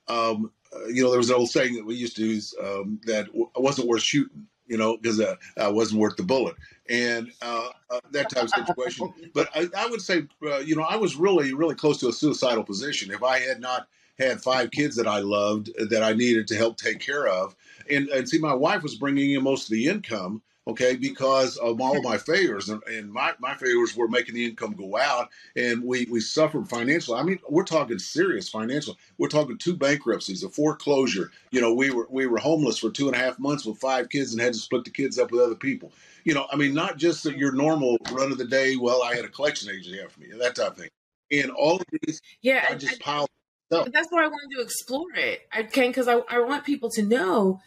um, 0.07 0.51
uh, 0.75 0.87
you 0.87 1.03
know, 1.03 1.09
there 1.09 1.19
was 1.19 1.29
an 1.29 1.35
old 1.35 1.49
saying 1.49 1.75
that 1.75 1.85
we 1.85 1.95
used 1.95 2.15
to 2.17 2.25
use 2.25 2.53
um, 2.61 2.99
that 3.05 3.27
I 3.55 3.59
wasn't 3.59 3.87
worth 3.87 4.01
shooting, 4.01 4.47
you 4.67 4.77
know, 4.77 4.97
because 4.97 5.19
uh, 5.19 5.35
I 5.57 5.67
wasn't 5.67 6.01
worth 6.01 6.17
the 6.17 6.23
bullet 6.23 6.55
and 6.89 7.31
uh, 7.41 7.69
uh, 7.89 7.99
that 8.11 8.29
type 8.29 8.43
of 8.43 8.49
situation. 8.49 9.13
but 9.33 9.49
I, 9.55 9.67
I 9.77 9.87
would 9.87 10.01
say, 10.01 10.23
uh, 10.43 10.59
you 10.59 10.75
know, 10.75 10.83
I 10.83 10.95
was 10.95 11.15
really, 11.15 11.53
really 11.53 11.75
close 11.75 11.99
to 11.99 12.09
a 12.09 12.13
suicidal 12.13 12.63
position. 12.63 13.11
If 13.11 13.23
I 13.23 13.39
had 13.39 13.59
not– 13.59 13.87
had 14.19 14.41
five 14.41 14.71
kids 14.71 14.95
that 14.95 15.07
I 15.07 15.19
loved 15.19 15.69
that 15.89 16.03
I 16.03 16.13
needed 16.13 16.47
to 16.47 16.55
help 16.55 16.77
take 16.77 16.99
care 16.99 17.27
of. 17.27 17.55
And, 17.89 18.07
and 18.09 18.27
see, 18.27 18.37
my 18.37 18.53
wife 18.53 18.83
was 18.83 18.95
bringing 18.95 19.31
in 19.31 19.43
most 19.43 19.65
of 19.65 19.71
the 19.71 19.87
income, 19.87 20.41
okay, 20.67 20.95
because 20.95 21.57
of 21.57 21.81
all 21.81 21.97
of 21.97 22.03
my 22.03 22.17
failures. 22.17 22.69
And, 22.69 22.81
and 22.83 23.11
my, 23.11 23.33
my 23.39 23.55
failures 23.55 23.95
were 23.95 24.07
making 24.07 24.35
the 24.35 24.45
income 24.45 24.73
go 24.73 24.97
out, 24.97 25.29
and 25.55 25.83
we, 25.83 26.05
we 26.05 26.19
suffered 26.19 26.67
financially. 26.67 27.19
I 27.19 27.23
mean, 27.23 27.39
we're 27.49 27.63
talking 27.63 27.99
serious 27.99 28.49
financial. 28.49 28.97
We're 29.17 29.27
talking 29.27 29.57
two 29.57 29.75
bankruptcies, 29.75 30.43
a 30.43 30.49
foreclosure. 30.49 31.31
You 31.51 31.61
know, 31.61 31.73
we 31.73 31.91
were 31.91 32.07
we 32.09 32.27
were 32.27 32.37
homeless 32.37 32.77
for 32.77 32.89
two 32.89 33.07
and 33.07 33.15
a 33.15 33.19
half 33.19 33.39
months 33.39 33.65
with 33.65 33.77
five 33.77 34.09
kids 34.09 34.33
and 34.33 34.41
had 34.41 34.53
to 34.53 34.59
split 34.59 34.85
the 34.85 34.91
kids 34.91 35.19
up 35.19 35.31
with 35.31 35.41
other 35.41 35.55
people. 35.55 35.91
You 36.23 36.33
know, 36.33 36.47
I 36.51 36.55
mean, 36.55 36.73
not 36.73 36.97
just 36.97 37.25
your 37.25 37.51
normal 37.51 37.97
run 38.11 38.31
of 38.31 38.37
the 38.37 38.45
day. 38.45 38.75
Well, 38.75 39.03
I 39.03 39.15
had 39.15 39.25
a 39.25 39.29
collection 39.29 39.69
agency 39.69 39.99
after 39.99 40.21
me, 40.21 40.27
that 40.39 40.55
type 40.55 40.71
of 40.71 40.77
thing. 40.77 40.89
And 41.31 41.51
all 41.51 41.77
of 41.77 41.83
these, 42.05 42.21
yeah, 42.41 42.65
I 42.69 42.75
just 42.75 43.01
I, 43.01 43.03
piled 43.03 43.29
so 43.73 43.87
that's 43.91 44.07
why 44.11 44.23
I 44.23 44.27
wanted 44.27 44.55
to 44.55 44.61
explore 44.61 45.11
it. 45.15 45.47
I 45.51 45.63
can 45.63 45.87
because 45.87 46.07
I, 46.07 46.19
I 46.29 46.39
want 46.39 46.63
people 46.63 46.89
to 46.91 47.01
know 47.01 47.59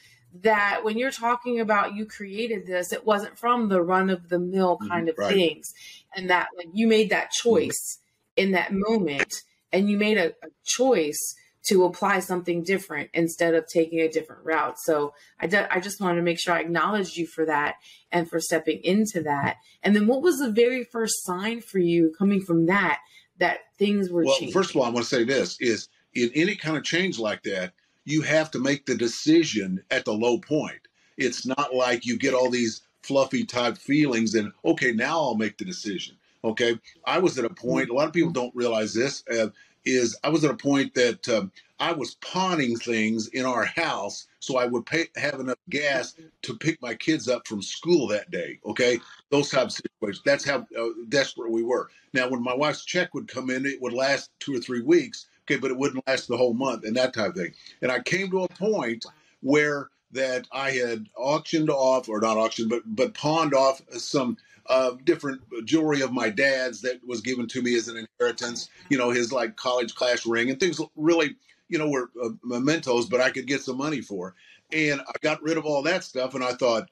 that 0.43 0.81
when 0.85 0.99
you're 0.99 1.11
talking 1.11 1.61
about 1.61 1.95
you 1.95 2.07
created 2.07 2.67
this, 2.67 2.93
it 2.93 3.07
wasn't 3.07 3.39
from 3.39 3.69
the 3.69 3.83
run 3.83 4.11
of 4.11 4.29
the 4.29 4.39
mill 4.39 4.77
mm-hmm. 4.77 4.89
kind 4.89 5.09
of 5.09 5.17
right. 5.19 5.33
things, 5.33 5.73
and 6.15 6.31
that 6.31 6.49
like 6.57 6.69
you 6.73 6.87
made 6.87 7.11
that 7.11 7.27
mm-hmm. 7.27 7.49
choice 7.51 7.99
in 8.37 8.53
that 8.53 8.73
moment, 8.73 9.33
and 9.73 9.91
you 9.91 9.97
made 9.97 10.19
a, 10.19 10.29
a, 10.29 10.49
choice 10.65 11.35
to 11.69 11.85
apply 11.85 12.21
something 12.21 12.63
different 12.63 13.11
instead 13.13 13.55
of 13.55 13.67
taking 13.67 14.01
a 14.01 14.09
different 14.09 14.45
route. 14.45 14.79
So 14.79 15.15
I, 15.41 15.47
de- 15.49 15.75
I 15.75 15.81
just 15.81 16.01
wanted 16.01 16.17
to 16.17 16.23
make 16.23 16.39
sure 16.39 16.55
I 16.55 16.61
acknowledged 16.61 17.17
you 17.17 17.27
for 17.27 17.45
that 17.47 17.77
and 18.13 18.29
for 18.29 18.39
stepping 18.39 18.81
into 18.85 19.23
that. 19.23 19.57
And 19.83 19.97
then 19.97 20.07
what 20.07 20.23
was 20.23 20.39
the 20.39 20.51
very 20.51 20.85
first 20.85 21.25
sign 21.25 21.61
for 21.61 21.79
you 21.79 22.15
coming 22.17 22.41
from 22.41 22.67
that 22.67 23.01
that 23.39 23.61
things 23.79 24.11
were 24.11 24.25
well, 24.25 24.37
changing? 24.37 24.53
First 24.53 24.71
of 24.71 24.77
all, 24.77 24.85
I 24.85 24.91
want 24.91 25.07
to 25.07 25.15
say 25.15 25.25
this 25.25 25.61
is 25.61 25.89
in 26.15 26.31
any 26.35 26.55
kind 26.55 26.77
of 26.77 26.85
change 26.85 27.19
like 27.19 27.43
that, 27.45 27.73
you 28.07 28.23
have 28.23 28.51
to 28.53 28.59
make 28.59 28.87
the 28.87 28.95
decision 28.95 29.83
at 29.91 30.07
the 30.07 30.13
low 30.13 30.39
point. 30.39 30.89
It's 31.19 31.45
not 31.45 31.75
like 31.75 32.07
you 32.07 32.17
get 32.17 32.33
all 32.33 32.49
these 32.49 32.83
fluffy 33.03 33.45
type 33.45 33.77
feelings 33.77 34.35
and 34.35 34.53
okay, 34.65 34.93
now 34.93 35.21
I'll 35.21 35.35
make 35.35 35.59
the 35.59 35.65
decision. 35.65 36.17
Okay, 36.45 36.79
I 37.05 37.19
was 37.19 37.39
at 37.39 37.45
a 37.45 37.51
point. 37.51 37.91
A 37.91 37.93
lot 37.93 38.07
of 38.07 38.13
people 38.13 38.31
don't 38.31 38.55
realize 38.55 38.95
this. 38.95 39.25
Uh, 39.29 39.49
is 39.85 40.17
I 40.25 40.31
was 40.31 40.45
at 40.45 40.51
a 40.51 40.57
point 40.57 40.95
that 40.95 41.29
um, 41.29 41.53
I 41.79 41.93
was 41.93 42.17
pawning 42.17 42.77
things 42.77 43.29
in 43.29 43.45
our 43.45 43.65
house 43.65 44.27
so 44.47 44.59
I 44.59 44.67
would 44.67 44.87
pay, 44.87 45.07
have 45.17 45.41
enough 45.41 45.59
gas 45.71 46.15
to 46.43 46.57
pick 46.57 46.81
my 46.81 46.95
kids 46.95 47.29
up 47.29 47.47
from 47.49 47.61
school 47.61 48.07
that 48.09 48.31
day. 48.31 48.61
Okay, 48.65 49.01
those 49.31 49.51
types 49.51 49.79
of 49.79 49.85
situations. 49.91 50.23
That's 50.25 50.45
how 50.45 50.67
uh, 50.79 50.89
desperate 51.09 51.51
we 51.51 51.65
were. 51.65 51.91
Now, 52.13 52.29
when 52.29 52.43
my 52.43 52.55
wife's 52.55 52.85
check 52.85 53.13
would 53.13 53.27
come 53.27 53.51
in, 53.51 53.67
it 53.67 53.83
would 53.83 53.93
last 53.93 54.31
two 54.39 54.55
or 54.55 54.61
three 54.61 54.83
weeks. 54.83 55.27
Okay, 55.49 55.61
but 55.61 55.71
it 55.71 55.77
wouldn't 55.77 56.07
last 56.09 56.27
the 56.27 56.37
whole 56.37 56.55
month 56.55 56.85
and 56.85 56.97
that 56.97 57.15
type 57.15 57.31
of 57.31 57.37
thing. 57.37 57.53
And 57.81 57.93
I 57.93 58.01
came 58.01 58.31
to 58.31 58.45
a 58.45 58.49
point 58.49 59.07
where 59.43 59.91
that 60.13 60.47
I 60.53 60.71
had 60.73 61.09
auctioned 61.17 61.71
off, 61.71 62.09
or 62.09 62.21
not 62.21 62.37
auctioned, 62.37 62.71
but 62.71 62.83
but 62.87 63.15
pawned 63.15 63.55
off 63.55 63.81
some 63.91 64.37
uh, 64.67 64.93
different 65.05 65.41
jewelry 65.65 66.01
of 66.01 66.13
my 66.13 66.31
dad's 66.31 66.81
that 66.81 67.01
was 67.07 67.21
given 67.21 67.47
to 67.49 67.63
me 67.63 67.77
as 67.77 67.89
an 67.89 67.97
inheritance. 67.97 68.69
You 68.89 68.99
know, 68.99 69.11
his 69.11 69.33
like 69.33 69.57
college 69.57 69.95
class 69.95 70.27
ring 70.27 70.51
and 70.51 70.59
things 70.59 70.81
really, 70.97 71.37
you 71.69 71.79
know, 71.79 71.89
were 71.89 72.11
uh, 72.23 72.31
mementos, 72.43 73.07
but 73.07 73.21
I 73.21 73.31
could 73.31 73.47
get 73.47 73.63
some 73.63 73.77
money 73.77 74.01
for. 74.01 74.35
And 74.73 75.01
I 75.01 75.13
got 75.23 75.43
rid 75.43 75.59
of 75.59 75.65
all 75.65 75.83
that 75.85 76.03
stuff, 76.03 76.35
and 76.35 76.43
I 76.43 76.53
thought, 76.55 76.89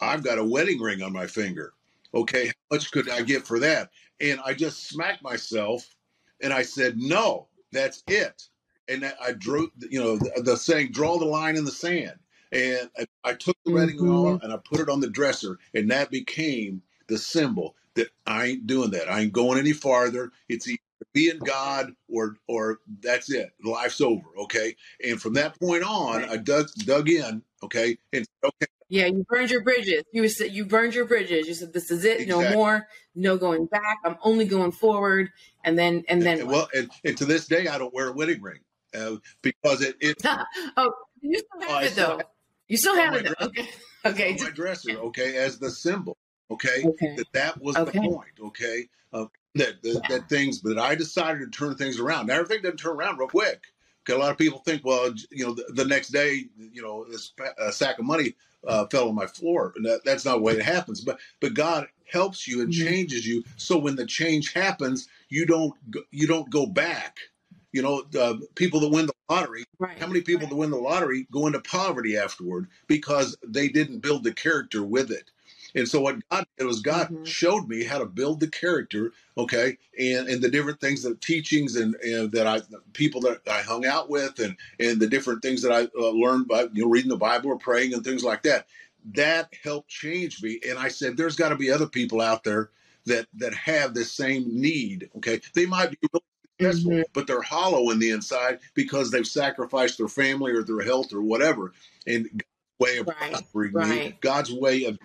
I've 0.00 0.22
got 0.22 0.38
a 0.38 0.44
wedding 0.44 0.80
ring 0.80 1.02
on 1.02 1.12
my 1.12 1.26
finger. 1.26 1.72
Okay, 2.14 2.48
how 2.48 2.52
much 2.70 2.90
could 2.90 3.08
I 3.08 3.22
get 3.22 3.46
for 3.46 3.58
that? 3.60 3.90
And 4.20 4.38
I 4.44 4.52
just 4.52 4.88
smacked 4.88 5.22
myself, 5.22 5.94
and 6.42 6.52
I 6.52 6.62
said, 6.62 6.98
no, 6.98 7.48
that's 7.72 8.02
it. 8.08 8.48
And 8.88 9.12
I 9.20 9.32
drew, 9.32 9.70
you 9.90 10.00
know, 10.00 10.16
the, 10.16 10.42
the 10.42 10.56
saying, 10.56 10.92
draw 10.92 11.18
the 11.18 11.24
line 11.24 11.56
in 11.56 11.64
the 11.64 11.72
sand. 11.72 12.18
And 12.52 12.88
I, 12.96 13.06
I 13.24 13.32
took 13.34 13.56
the 13.64 13.72
wedding 13.72 13.98
mm-hmm. 13.98 14.44
and 14.44 14.52
I 14.52 14.58
put 14.58 14.80
it 14.80 14.88
on 14.88 15.00
the 15.00 15.10
dresser, 15.10 15.58
and 15.74 15.90
that 15.90 16.10
became 16.10 16.82
the 17.08 17.18
symbol 17.18 17.74
that 17.94 18.08
I 18.26 18.46
ain't 18.46 18.66
doing 18.66 18.90
that. 18.92 19.10
I 19.10 19.20
ain't 19.20 19.32
going 19.32 19.58
any 19.58 19.72
farther. 19.72 20.30
It's 20.48 20.68
either 20.68 20.78
being 21.12 21.38
God 21.38 21.92
or 22.08 22.36
or 22.46 22.78
that's 23.00 23.30
it. 23.30 23.52
Life's 23.64 24.00
over. 24.00 24.26
Okay. 24.38 24.76
And 25.04 25.20
from 25.20 25.34
that 25.34 25.58
point 25.58 25.82
on, 25.82 26.24
I 26.24 26.36
dug 26.36 26.68
dug 26.84 27.08
in. 27.10 27.42
Okay. 27.62 27.98
And 28.12 28.26
okay, 28.44 28.66
Yeah, 28.88 29.06
you 29.06 29.24
burned 29.28 29.50
your 29.50 29.62
bridges. 29.62 30.04
You 30.12 30.28
said 30.28 30.52
you 30.52 30.64
burned 30.64 30.94
your 30.94 31.06
bridges. 31.06 31.48
You 31.48 31.54
said 31.54 31.72
this 31.72 31.90
is 31.90 32.04
it, 32.04 32.20
exactly. 32.20 32.44
no 32.44 32.54
more, 32.54 32.88
no 33.14 33.36
going 33.36 33.66
back. 33.66 33.98
I'm 34.04 34.16
only 34.22 34.44
going 34.44 34.72
forward, 34.72 35.30
and 35.66 35.78
then 35.78 36.04
and 36.08 36.22
then. 36.22 36.40
And, 36.40 36.48
well, 36.48 36.68
and, 36.74 36.90
and, 37.04 37.16
to 37.18 37.26
this 37.26 37.46
day, 37.46 37.66
I 37.66 37.76
don't 37.76 37.92
wear 37.92 38.08
a 38.08 38.12
wedding 38.12 38.40
ring 38.40 38.60
uh, 38.94 39.16
because 39.42 39.82
it. 39.82 39.96
it 40.00 40.16
oh, 40.76 40.92
you 41.20 41.38
still 41.38 41.68
have 41.68 41.82
oh, 41.82 41.84
it 41.84 41.94
though. 41.94 42.16
Have, 42.16 42.26
you 42.68 42.76
still 42.78 42.96
have 42.96 43.14
it. 43.14 43.26
Dresser, 43.26 43.36
okay. 43.42 43.68
Okay. 44.06 44.36
my 44.40 44.50
dresser. 44.50 44.96
Okay, 44.98 45.36
as 45.36 45.58
the 45.58 45.68
symbol. 45.68 46.16
Okay, 46.48 46.84
okay. 46.84 47.16
that 47.16 47.26
that 47.32 47.60
was 47.60 47.76
okay. 47.76 47.98
the 47.98 48.08
point. 48.08 48.30
Okay, 48.40 48.88
uh, 49.12 49.26
that 49.56 49.82
that, 49.82 50.00
yeah. 50.02 50.08
that 50.08 50.28
things. 50.28 50.60
But 50.60 50.78
I 50.78 50.94
decided 50.94 51.40
to 51.40 51.58
turn 51.58 51.74
things 51.74 51.98
around. 51.98 52.28
Now 52.28 52.34
everything 52.34 52.62
doesn't 52.62 52.78
turn 52.78 52.96
around 52.96 53.18
real 53.18 53.28
quick. 53.28 53.60
A 54.08 54.14
lot 54.14 54.30
of 54.30 54.38
people 54.38 54.60
think, 54.60 54.84
well, 54.84 55.12
you 55.30 55.44
know, 55.44 55.54
the, 55.54 55.64
the 55.70 55.84
next 55.84 56.08
day, 56.08 56.44
you 56.58 56.82
know, 56.82 57.04
this 57.10 57.32
a 57.58 57.72
sack 57.72 57.98
of 57.98 58.04
money 58.04 58.34
uh, 58.66 58.86
fell 58.86 59.08
on 59.08 59.14
my 59.14 59.26
floor. 59.26 59.72
And 59.76 59.84
that, 59.84 60.04
that's 60.04 60.24
not 60.24 60.36
the 60.36 60.42
way 60.42 60.54
it 60.54 60.62
happens. 60.62 61.00
But 61.00 61.18
but 61.40 61.54
God 61.54 61.86
helps 62.10 62.46
you 62.46 62.60
and 62.60 62.72
mm-hmm. 62.72 62.86
changes 62.86 63.26
you. 63.26 63.44
So 63.56 63.78
when 63.78 63.96
the 63.96 64.06
change 64.06 64.52
happens, 64.52 65.08
you 65.28 65.46
don't 65.46 65.74
go, 65.90 66.00
you 66.10 66.26
don't 66.26 66.50
go 66.50 66.66
back. 66.66 67.18
You 67.72 67.82
know, 67.82 68.04
uh, 68.18 68.36
people 68.54 68.80
that 68.80 68.88
win 68.88 69.06
the 69.06 69.12
lottery. 69.28 69.64
Right. 69.78 69.98
How 69.98 70.06
many 70.06 70.22
people 70.22 70.42
right. 70.42 70.50
that 70.50 70.56
win 70.56 70.70
the 70.70 70.78
lottery 70.78 71.26
go 71.30 71.46
into 71.46 71.60
poverty 71.60 72.16
afterward 72.16 72.68
because 72.86 73.36
they 73.46 73.68
didn't 73.68 74.00
build 74.00 74.24
the 74.24 74.32
character 74.32 74.82
with 74.82 75.10
it? 75.10 75.30
And 75.76 75.86
so 75.86 76.00
what 76.00 76.16
God 76.30 76.46
did 76.56 76.66
was 76.66 76.80
God 76.80 77.08
mm-hmm. 77.08 77.24
showed 77.24 77.68
me 77.68 77.84
how 77.84 77.98
to 77.98 78.06
build 78.06 78.40
the 78.40 78.48
character, 78.48 79.12
okay, 79.36 79.76
and 79.98 80.26
and 80.26 80.42
the 80.42 80.50
different 80.50 80.80
things, 80.80 81.02
the 81.02 81.14
teachings, 81.14 81.76
and, 81.76 81.94
and 81.96 82.32
that 82.32 82.46
I 82.46 82.62
people 82.94 83.20
that 83.20 83.42
I 83.48 83.60
hung 83.60 83.84
out 83.84 84.08
with, 84.08 84.38
and 84.38 84.56
and 84.80 84.98
the 84.98 85.06
different 85.06 85.42
things 85.42 85.62
that 85.62 85.72
I 85.72 85.82
uh, 85.96 86.10
learned 86.10 86.48
by 86.48 86.62
you 86.72 86.84
know 86.84 86.88
reading 86.88 87.10
the 87.10 87.16
Bible 87.16 87.50
or 87.50 87.58
praying 87.58 87.92
and 87.92 88.02
things 88.02 88.24
like 88.24 88.42
that. 88.44 88.66
That 89.12 89.52
helped 89.62 89.90
change 89.90 90.42
me, 90.42 90.58
and 90.66 90.78
I 90.78 90.88
said, 90.88 91.16
"There's 91.16 91.36
got 91.36 91.50
to 91.50 91.56
be 91.56 91.70
other 91.70 91.86
people 91.86 92.22
out 92.22 92.42
there 92.42 92.70
that 93.04 93.26
that 93.34 93.54
have 93.54 93.92
the 93.92 94.04
same 94.04 94.60
need." 94.60 95.10
Okay, 95.18 95.40
they 95.54 95.66
might 95.66 95.90
be 95.90 95.98
really 96.10 96.24
successful, 96.58 96.92
mm-hmm. 96.92 97.02
but 97.12 97.26
they're 97.26 97.42
hollow 97.42 97.90
in 97.90 97.98
the 97.98 98.10
inside 98.10 98.60
because 98.72 99.10
they've 99.10 99.26
sacrificed 99.26 99.98
their 99.98 100.08
family 100.08 100.52
or 100.52 100.62
their 100.62 100.80
health 100.80 101.12
or 101.12 101.20
whatever. 101.20 101.72
And 102.06 102.24
God's 102.30 102.80
way 102.80 102.98
of 102.98 103.06
right, 103.08 103.42
right. 103.72 103.88
Me, 103.88 104.18
God's 104.22 104.50
way 104.50 104.84
of 104.84 104.98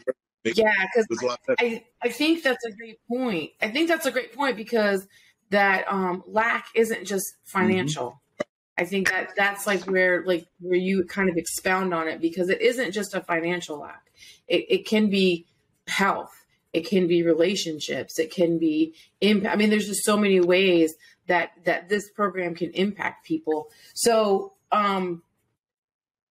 yeah, 0.43 0.87
because 0.93 1.37
I, 1.59 1.83
I 2.01 2.09
think 2.09 2.43
that's 2.43 2.65
a 2.65 2.71
great 2.71 2.99
point. 3.07 3.51
I 3.61 3.69
think 3.69 3.87
that's 3.87 4.05
a 4.05 4.11
great 4.11 4.35
point 4.35 4.57
because 4.57 5.07
that 5.51 5.85
um, 5.87 6.23
lack 6.25 6.67
isn't 6.75 7.05
just 7.05 7.25
mm-hmm. 7.25 7.59
financial. 7.59 8.07
Mm-hmm. 8.07 8.17
I 8.77 8.85
think 8.85 9.11
that 9.11 9.35
that's 9.35 9.67
like 9.67 9.83
where 9.83 10.25
like 10.25 10.47
where 10.59 10.79
you 10.79 11.05
kind 11.05 11.29
of 11.29 11.37
expound 11.37 11.93
on 11.93 12.07
it 12.07 12.19
because 12.19 12.49
it 12.49 12.61
isn't 12.61 12.93
just 12.93 13.13
a 13.13 13.21
financial 13.21 13.79
lack. 13.79 14.11
It, 14.47 14.65
it 14.69 14.87
can 14.87 15.09
be 15.09 15.45
health. 15.87 16.31
It 16.73 16.87
can 16.87 17.07
be 17.07 17.21
relationships. 17.21 18.17
It 18.17 18.31
can 18.31 18.57
be 18.57 18.95
impact. 19.19 19.53
I 19.53 19.57
mean, 19.57 19.69
there's 19.69 19.87
just 19.87 20.03
so 20.03 20.17
many 20.17 20.39
ways 20.39 20.95
that 21.27 21.51
that 21.65 21.89
this 21.89 22.09
program 22.09 22.55
can 22.55 22.71
impact 22.71 23.25
people. 23.25 23.69
So, 23.93 24.53
um, 24.71 25.21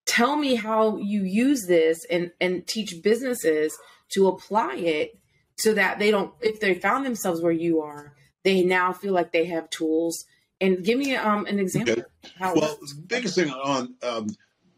tell 0.06 0.34
me 0.34 0.56
how 0.56 0.96
you 0.96 1.22
use 1.22 1.66
this 1.66 2.04
and 2.10 2.32
and 2.40 2.66
teach 2.66 3.00
businesses 3.02 3.78
to 4.10 4.28
apply 4.28 4.74
it 4.76 5.18
so 5.56 5.74
that 5.74 5.98
they 5.98 6.10
don't 6.10 6.32
if 6.40 6.60
they 6.60 6.74
found 6.74 7.04
themselves 7.04 7.40
where 7.40 7.52
you 7.52 7.80
are 7.80 8.14
they 8.42 8.62
now 8.62 8.92
feel 8.92 9.12
like 9.12 9.32
they 9.32 9.46
have 9.46 9.68
tools. 9.70 10.24
And 10.60 10.84
give 10.84 10.98
me 10.98 11.14
um, 11.16 11.46
an 11.46 11.58
example 11.58 11.94
okay. 11.94 12.04
well 12.38 12.78
the 12.82 13.02
biggest 13.06 13.34
thing 13.34 13.50
on 13.50 13.94
um, 14.02 14.26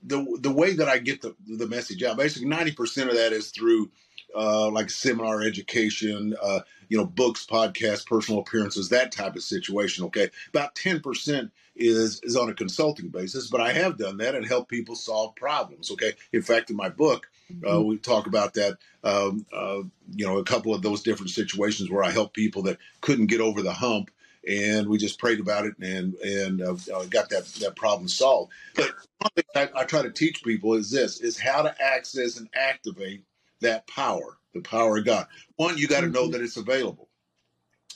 the 0.04 0.38
the 0.40 0.52
way 0.52 0.74
that 0.74 0.88
i 0.88 0.98
get 0.98 1.20
the, 1.22 1.34
the 1.44 1.66
message 1.66 2.04
out 2.04 2.16
basically 2.16 2.48
90% 2.48 3.08
of 3.08 3.14
that 3.14 3.32
is 3.32 3.50
through 3.50 3.90
uh, 4.34 4.70
like 4.70 4.90
seminar 4.90 5.42
education 5.42 6.36
uh, 6.40 6.60
you 6.88 6.96
know 6.96 7.04
books 7.04 7.44
podcasts 7.44 8.06
personal 8.06 8.40
appearances 8.40 8.90
that 8.90 9.10
type 9.10 9.34
of 9.34 9.42
situation 9.42 10.04
okay? 10.04 10.30
About 10.50 10.76
10% 10.76 11.50
is 11.74 12.20
is 12.22 12.36
on 12.36 12.48
a 12.48 12.54
consulting 12.54 13.08
basis 13.08 13.48
but 13.48 13.60
i 13.60 13.72
have 13.72 13.98
done 13.98 14.18
that 14.18 14.36
and 14.36 14.46
help 14.46 14.68
people 14.68 14.94
solve 14.94 15.34
problems 15.34 15.90
okay? 15.90 16.12
In 16.32 16.42
fact 16.42 16.70
in 16.70 16.76
my 16.76 16.90
book 16.90 17.28
uh, 17.50 17.54
mm-hmm. 17.54 17.88
we 17.88 17.96
talk 17.98 18.26
about 18.26 18.54
that 18.54 18.76
um, 19.04 19.44
uh, 19.52 19.82
you 20.14 20.26
know 20.26 20.38
a 20.38 20.44
couple 20.44 20.74
of 20.74 20.82
those 20.82 21.02
different 21.02 21.30
situations 21.30 21.90
where 21.90 22.04
i 22.04 22.10
help 22.10 22.32
people 22.32 22.62
that 22.62 22.78
couldn't 23.00 23.26
get 23.26 23.40
over 23.40 23.62
the 23.62 23.72
hump 23.72 24.10
and 24.48 24.88
we 24.88 24.98
just 24.98 25.18
prayed 25.18 25.40
about 25.40 25.66
it 25.66 25.74
and 25.80 26.14
and 26.16 26.62
uh, 26.62 26.74
uh 26.94 27.04
got 27.06 27.28
that 27.28 27.44
that 27.60 27.76
problem 27.76 28.08
solved 28.08 28.52
but 28.74 28.90
one 29.18 29.30
thing 29.36 29.44
I, 29.54 29.80
I 29.80 29.84
try 29.84 30.02
to 30.02 30.10
teach 30.10 30.42
people 30.42 30.74
is 30.74 30.90
this 30.90 31.20
is 31.20 31.38
how 31.38 31.62
to 31.62 31.74
access 31.80 32.38
and 32.38 32.48
activate 32.54 33.24
that 33.60 33.86
power 33.86 34.38
the 34.54 34.60
power 34.60 34.98
of 34.98 35.04
god 35.04 35.26
one 35.56 35.78
you 35.78 35.88
got 35.88 36.00
to 36.00 36.08
know 36.08 36.24
mm-hmm. 36.24 36.32
that 36.32 36.42
it's 36.42 36.56
available 36.56 37.08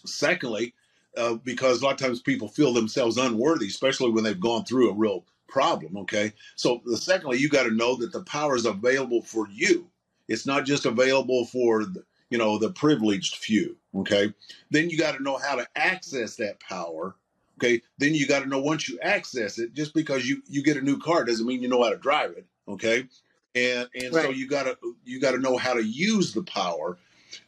secondly 0.05 0.75
uh, 1.17 1.35
because 1.35 1.81
a 1.81 1.85
lot 1.85 1.93
of 1.93 1.99
times 1.99 2.21
people 2.21 2.49
feel 2.49 2.73
themselves 2.73 3.17
unworthy, 3.17 3.67
especially 3.67 4.11
when 4.11 4.23
they've 4.23 4.39
gone 4.39 4.65
through 4.65 4.91
a 4.91 4.95
real 4.95 5.25
problem. 5.49 5.97
Okay. 5.99 6.33
So, 6.55 6.83
the, 6.85 6.97
secondly, 6.97 7.39
you 7.39 7.49
got 7.49 7.65
to 7.65 7.71
know 7.71 7.97
that 7.97 8.13
the 8.13 8.23
power 8.25 8.57
is 8.57 8.67
available 8.67 9.23
for 9.23 9.49
you. 9.51 9.89
It's 10.29 10.47
not 10.47 10.65
just 10.65 10.87
available 10.87 11.47
for, 11.47 11.85
the, 11.85 12.05
you 12.31 12.39
know, 12.39 12.59
the 12.59 12.71
privileged 12.71 13.37
few. 13.37 13.77
Okay. 13.95 14.33
Then 14.71 14.91
you 14.91 14.99
got 14.99 15.17
to 15.17 15.23
know 15.23 15.37
how 15.37 15.57
to 15.57 15.67
access 15.77 16.37
that 16.37 16.61
power. 16.61 17.17
Okay. 17.59 17.81
Then 17.99 18.15
you 18.15 18.27
got 18.27 18.41
to 18.41 18.49
know 18.49 18.61
once 18.61 18.89
you 18.89 18.99
access 19.01 19.59
it, 19.59 19.73
just 19.73 19.95
because 19.95 20.29
you, 20.29 20.43
you 20.49 20.63
get 20.63 20.77
a 20.77 20.83
new 20.83 20.99
car 20.99 21.25
doesn't 21.25 21.47
mean 21.47 21.63
you 21.63 21.69
know 21.69 21.83
how 21.83 21.91
to 21.91 21.97
drive 21.97 22.33
it. 22.33 22.47
Okay. 22.69 23.07
And, 23.55 23.89
and 23.95 24.15
right. 24.15 24.25
so 24.25 24.31
you 24.31 24.47
got 24.49 24.65
to, 24.65 24.77
you 25.05 25.21
got 25.21 25.33
to 25.33 25.39
know 25.39 25.57
how 25.57 25.73
to 25.73 25.83
use 25.83 26.35
the 26.35 26.43
power. 26.43 26.99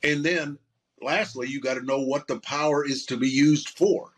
And 0.02 0.24
then 0.24 0.58
lastly, 1.02 1.48
you 1.48 1.60
got 1.60 1.74
to 1.74 1.82
know 1.82 2.00
what 2.00 2.26
the 2.26 2.40
power 2.40 2.84
is 2.86 3.04
to 3.06 3.16
be 3.16 3.28
used 3.28 3.70
for. 3.70 4.12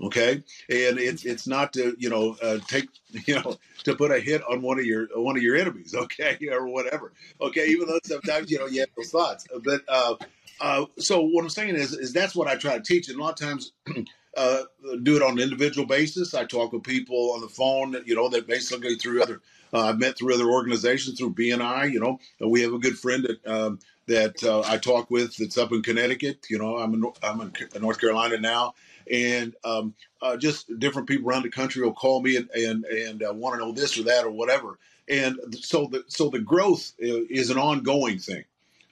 Okay, 0.00 0.34
and 0.34 0.98
it's 0.98 1.24
it's 1.24 1.48
not 1.48 1.72
to 1.72 1.96
you 1.98 2.08
know 2.08 2.36
uh, 2.40 2.58
take 2.68 2.88
you 3.26 3.34
know 3.34 3.56
to 3.84 3.96
put 3.96 4.12
a 4.12 4.20
hit 4.20 4.42
on 4.48 4.62
one 4.62 4.78
of 4.78 4.86
your 4.86 5.08
one 5.14 5.36
of 5.36 5.42
your 5.42 5.56
enemies, 5.56 5.94
okay, 5.94 6.38
or 6.52 6.68
whatever. 6.68 7.12
Okay, 7.40 7.66
even 7.66 7.88
though 7.88 7.98
sometimes 8.04 8.50
you 8.50 8.58
know 8.58 8.66
you 8.66 8.80
have 8.80 8.90
those 8.96 9.10
thoughts, 9.10 9.46
but 9.64 9.82
uh, 9.88 10.14
uh, 10.60 10.84
so 10.98 11.22
what 11.22 11.42
I'm 11.42 11.50
saying 11.50 11.74
is 11.74 11.92
is 11.92 12.12
that's 12.12 12.36
what 12.36 12.46
I 12.46 12.56
try 12.56 12.76
to 12.78 12.82
teach, 12.82 13.08
and 13.08 13.18
a 13.18 13.22
lot 13.22 13.40
of 13.40 13.46
times. 13.46 13.72
Uh, 14.38 14.64
do 15.04 15.16
it 15.16 15.22
on 15.22 15.32
an 15.34 15.40
individual 15.40 15.86
basis. 15.86 16.34
I 16.34 16.46
talk 16.46 16.72
with 16.72 16.84
people 16.84 17.32
on 17.32 17.42
the 17.42 17.48
phone, 17.50 17.96
you 18.06 18.16
know, 18.16 18.30
that 18.30 18.48
basically 18.48 18.96
through 18.96 19.22
other, 19.22 19.42
uh, 19.74 19.80
I've 19.88 20.00
met 20.00 20.18
through 20.18 20.34
other 20.34 20.48
organizations 20.50 21.18
through 21.18 21.34
BNI. 21.34 21.92
You 21.92 22.00
know, 22.00 22.20
we 22.48 22.62
have 22.62 22.74
a 22.74 22.80
good 22.80 22.98
friend 22.98 23.24
that 23.26 23.48
um, 23.52 23.80
that 24.08 24.44
uh, 24.44 24.62
I 24.66 24.78
talk 24.78 25.10
with 25.10 25.36
that's 25.36 25.58
up 25.58 25.72
in 25.72 25.82
Connecticut. 25.82 26.46
You 26.50 26.58
know, 26.60 26.78
I'm 26.78 26.94
in, 26.94 27.04
I'm 27.22 27.40
in 27.42 27.52
North 27.82 28.00
Carolina 28.00 28.38
now, 28.38 28.74
and 29.12 29.56
um, 29.64 29.94
uh, 30.22 30.38
just 30.38 30.78
different 30.80 31.08
people 31.08 31.30
around 31.30 31.44
the 31.44 31.50
country 31.50 31.82
will 31.84 31.94
call 31.94 32.22
me 32.22 32.36
and 32.36 32.50
and, 32.52 32.86
and 32.86 33.24
uh, 33.24 33.34
want 33.34 33.60
to 33.60 33.66
know 33.66 33.72
this 33.72 33.98
or 33.98 34.04
that 34.04 34.24
or 34.24 34.32
whatever. 34.32 34.78
And 35.08 35.38
so 35.56 35.88
the 35.88 36.04
so 36.08 36.30
the 36.30 36.40
growth 36.40 36.94
is 37.00 37.50
an 37.50 37.58
ongoing 37.58 38.20
thing. 38.20 38.44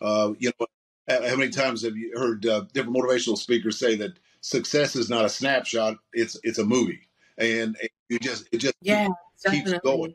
Uh, 0.02 0.34
you 0.40 0.52
know, 0.60 0.66
how 1.08 1.36
many 1.36 1.50
times 1.50 1.84
have 1.84 1.96
you 1.96 2.18
heard 2.18 2.46
uh, 2.46 2.66
different 2.74 2.96
motivational 2.96 3.38
speakers 3.38 3.78
say 3.78 3.96
that 3.96 4.12
success 4.46 4.96
is 4.96 5.10
not 5.10 5.24
a 5.24 5.28
snapshot; 5.28 5.96
it's 6.12 6.38
it's 6.42 6.58
a 6.58 6.64
movie, 6.64 7.00
and, 7.36 7.76
you 8.08 8.18
just 8.18 8.48
it 8.52 8.58
just 8.58 8.74
yeah, 8.80 9.08
keeps 9.50 9.72
definitely. 9.72 9.80
going 9.82 10.14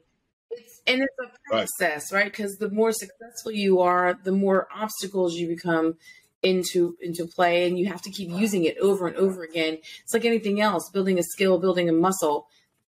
It's, 0.52 0.82
and 0.88 1.02
it's 1.02 1.16
a 1.22 1.50
process, 1.50 2.12
right? 2.14 2.26
Because 2.26 2.52
right? 2.52 2.70
the 2.70 2.76
more 2.76 2.92
successful 2.94 3.52
you 3.52 3.82
are, 3.82 4.18
the 4.24 4.32
more 4.32 4.68
obstacles 4.74 5.36
you 5.36 5.48
become 5.48 5.96
into 6.42 6.96
into 7.02 7.28
play, 7.28 7.68
and 7.68 7.78
you 7.78 7.88
have 7.88 8.02
to 8.04 8.10
keep 8.10 8.30
using 8.30 8.64
it 8.64 8.78
over 8.78 9.08
and 9.08 9.18
over 9.18 9.44
again. 9.44 9.78
It's 10.04 10.14
like 10.14 10.26
anything 10.26 10.62
else, 10.62 10.90
building 10.90 11.20
a 11.20 11.24
skill, 11.24 11.60
building 11.60 11.90
a 11.90 11.94
muscle. 11.94 12.48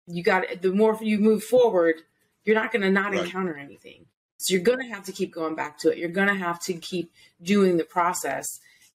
You 0.05 0.23
got 0.23 0.61
the 0.61 0.71
more 0.71 0.97
you 1.01 1.19
move 1.19 1.43
forward, 1.43 2.01
you're 2.43 2.55
not 2.55 2.71
going 2.71 2.81
to 2.81 2.91
not 2.91 3.13
right. 3.13 3.25
encounter 3.25 3.55
anything. 3.55 4.05
So 4.37 4.53
you're 4.53 4.63
going 4.63 4.79
to 4.79 4.93
have 4.93 5.03
to 5.05 5.11
keep 5.11 5.33
going 5.33 5.55
back 5.55 5.79
to 5.79 5.91
it. 5.91 5.97
You're 5.97 6.09
going 6.09 6.29
to 6.29 6.33
have 6.33 6.59
to 6.63 6.73
keep 6.73 7.11
doing 7.41 7.77
the 7.77 7.83
process. 7.83 8.45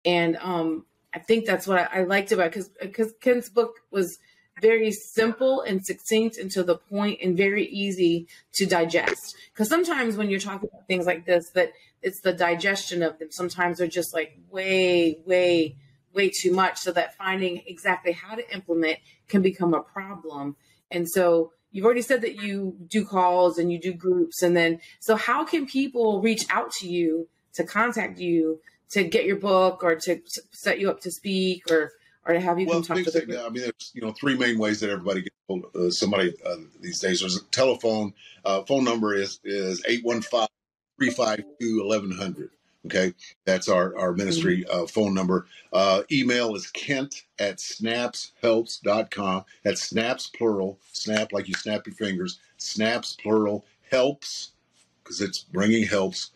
And 0.04 0.36
um, 0.40 0.86
I 1.14 1.20
think 1.20 1.46
that's 1.46 1.66
what 1.66 1.78
I, 1.78 2.00
I 2.00 2.04
liked 2.04 2.32
about 2.32 2.50
because 2.50 2.70
because 2.80 3.12
Kent's 3.20 3.48
book 3.48 3.76
was 3.90 4.18
very 4.60 4.92
simple 4.92 5.62
and 5.62 5.84
succinct 5.84 6.38
and 6.38 6.50
to 6.50 6.62
the 6.62 6.76
point 6.76 7.20
and 7.22 7.36
very 7.36 7.66
easy 7.66 8.28
to 8.52 8.66
digest. 8.66 9.36
Because 9.52 9.68
sometimes 9.68 10.16
when 10.16 10.30
you're 10.30 10.40
talking 10.40 10.68
about 10.72 10.86
things 10.86 11.06
like 11.06 11.26
this, 11.26 11.50
that 11.50 11.72
it's 12.02 12.20
the 12.20 12.32
digestion 12.32 13.02
of 13.02 13.18
them. 13.18 13.30
Sometimes 13.30 13.78
they're 13.78 13.86
just 13.88 14.14
like 14.14 14.38
way, 14.50 15.18
way, 15.24 15.76
way 16.12 16.30
too 16.30 16.52
much. 16.52 16.78
So 16.78 16.92
that 16.92 17.16
finding 17.16 17.62
exactly 17.66 18.12
how 18.12 18.36
to 18.36 18.54
implement 18.54 18.98
can 19.28 19.42
become 19.42 19.74
a 19.74 19.82
problem. 19.82 20.56
And 20.90 21.08
so 21.08 21.52
you've 21.72 21.84
already 21.84 22.02
said 22.02 22.22
that 22.22 22.36
you 22.36 22.76
do 22.86 23.04
calls 23.04 23.58
and 23.58 23.72
you 23.72 23.80
do 23.80 23.92
groups. 23.92 24.42
And 24.42 24.56
then, 24.56 24.80
so 25.00 25.16
how 25.16 25.44
can 25.44 25.66
people 25.66 26.22
reach 26.22 26.46
out 26.50 26.70
to 26.80 26.88
you 26.88 27.28
to 27.54 27.64
contact 27.64 28.18
you 28.18 28.60
to 28.94 29.04
get 29.04 29.24
your 29.24 29.36
book 29.36 29.82
or 29.82 29.96
to 29.96 30.20
set 30.52 30.78
you 30.78 30.88
up 30.88 31.00
to 31.00 31.10
speak 31.10 31.70
or 31.70 31.92
or 32.26 32.32
to 32.32 32.40
have 32.40 32.58
you 32.58 32.66
well, 32.66 32.82
come 32.82 33.02
talk 33.04 33.12
to 33.12 33.20
thing, 33.20 33.36
I 33.36 33.48
mean, 33.50 33.62
there's 33.64 33.90
you 33.92 34.00
know 34.00 34.12
three 34.12 34.36
main 34.36 34.58
ways 34.58 34.80
that 34.80 34.90
everybody 34.90 35.22
gets 35.22 35.36
hold 35.48 35.64
of 35.74 35.74
uh, 35.74 35.90
somebody 35.90 36.32
uh, 36.46 36.56
these 36.80 37.00
days. 37.00 37.20
There's 37.20 37.36
a 37.36 37.44
telephone. 37.46 38.14
Uh, 38.44 38.62
phone 38.62 38.84
number 38.84 39.14
is 39.14 39.40
is 39.44 39.82
815 39.86 40.46
352 40.98 41.84
1100. 41.84 42.50
Okay, 42.86 43.14
that's 43.46 43.68
our, 43.68 43.96
our 43.96 44.12
ministry 44.12 44.66
uh, 44.70 44.86
phone 44.86 45.14
number. 45.14 45.46
Uh, 45.72 46.02
email 46.12 46.54
is 46.54 46.66
kent 46.66 47.22
at 47.38 47.56
snapshelps.com. 47.56 49.44
That's 49.62 49.82
snaps 49.82 50.26
plural, 50.26 50.78
snap 50.92 51.32
like 51.32 51.48
you 51.48 51.54
snap 51.54 51.86
your 51.86 51.94
fingers, 51.94 52.40
snaps 52.58 53.14
plural, 53.14 53.64
helps, 53.90 54.52
because 55.02 55.22
it's 55.22 55.40
bringing 55.40 55.86
helps, 55.86 56.32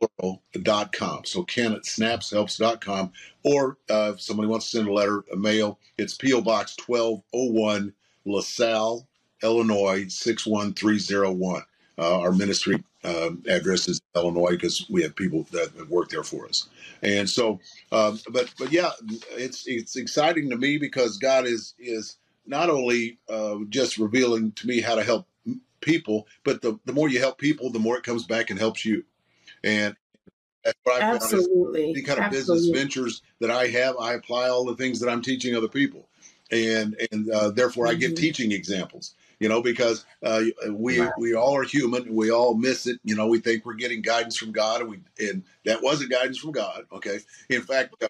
plural.com. 0.00 1.24
So 1.24 1.42
Ken 1.44 1.72
at 1.72 1.82
snapshelps.com. 1.82 3.12
Or 3.44 3.78
uh, 3.90 4.12
if 4.14 4.20
somebody 4.20 4.48
wants 4.48 4.70
to 4.70 4.78
send 4.78 4.88
a 4.88 4.92
letter, 4.92 5.24
a 5.32 5.36
mail, 5.36 5.78
it's 5.98 6.14
P.O. 6.16 6.42
Box 6.42 6.76
1201, 6.86 7.92
LaSalle, 8.24 9.06
Illinois 9.42 10.06
61301. 10.08 11.62
Uh, 11.98 12.20
our 12.20 12.32
ministry 12.32 12.82
um, 13.04 13.42
address 13.48 13.88
is 13.88 14.00
Illinois 14.16 14.50
because 14.52 14.86
we 14.90 15.02
have 15.02 15.14
people 15.14 15.46
that 15.52 15.88
work 15.88 16.08
there 16.08 16.22
for 16.22 16.46
us. 16.46 16.68
And 17.02 17.28
so, 17.28 17.60
um, 17.92 18.18
but 18.30 18.52
but 18.58 18.72
yeah, 18.72 18.90
it's 19.32 19.66
it's 19.66 19.96
exciting 19.96 20.50
to 20.50 20.56
me 20.56 20.78
because 20.78 21.18
God 21.18 21.46
is 21.46 21.74
is 21.78 22.16
not 22.46 22.70
only 22.70 23.18
uh, 23.28 23.56
just 23.68 23.98
revealing 23.98 24.52
to 24.52 24.66
me 24.66 24.80
how 24.80 24.94
to 24.94 25.04
help 25.04 25.26
people, 25.80 26.26
but 26.44 26.62
the, 26.62 26.78
the 26.84 26.92
more 26.92 27.08
you 27.08 27.18
help 27.20 27.38
people, 27.38 27.70
the 27.70 27.78
more 27.78 27.96
it 27.96 28.04
comes 28.04 28.24
back 28.26 28.50
and 28.50 28.58
helps 28.58 28.84
you. 28.84 29.04
And 29.62 29.96
that's 30.64 30.78
what 30.84 31.02
I 31.02 31.14
Absolutely. 31.14 31.92
The 31.94 32.02
kind 32.02 32.18
of 32.18 32.26
Absolutely. 32.26 32.56
business 32.56 32.78
ventures 32.78 33.22
that 33.40 33.50
I 33.50 33.68
have, 33.68 33.96
I 33.98 34.14
apply 34.14 34.48
all 34.48 34.64
the 34.64 34.76
things 34.76 35.00
that 35.00 35.10
I'm 35.10 35.22
teaching 35.22 35.56
other 35.56 35.68
people, 35.68 36.08
and 36.50 36.96
and 37.10 37.30
uh, 37.30 37.50
therefore 37.50 37.86
mm-hmm. 37.86 37.96
I 37.96 37.98
give 37.98 38.14
teaching 38.14 38.52
examples. 38.52 39.14
You 39.38 39.48
know, 39.48 39.62
because 39.62 40.04
uh, 40.22 40.42
we 40.70 41.00
wow. 41.00 41.12
we 41.18 41.34
all 41.34 41.56
are 41.56 41.62
human, 41.62 42.14
we 42.14 42.30
all 42.30 42.52
miss 42.54 42.86
it. 42.86 43.00
You 43.04 43.16
know, 43.16 43.26
we 43.26 43.38
think 43.38 43.64
we're 43.64 43.74
getting 43.74 44.02
guidance 44.02 44.36
from 44.36 44.52
God, 44.52 44.82
and 44.82 44.90
we 44.90 45.00
and 45.18 45.42
that 45.64 45.82
wasn't 45.82 46.10
guidance 46.10 46.36
from 46.38 46.52
God. 46.52 46.84
Okay, 46.92 47.20
in 47.48 47.62
fact, 47.62 47.94
uh, 48.02 48.08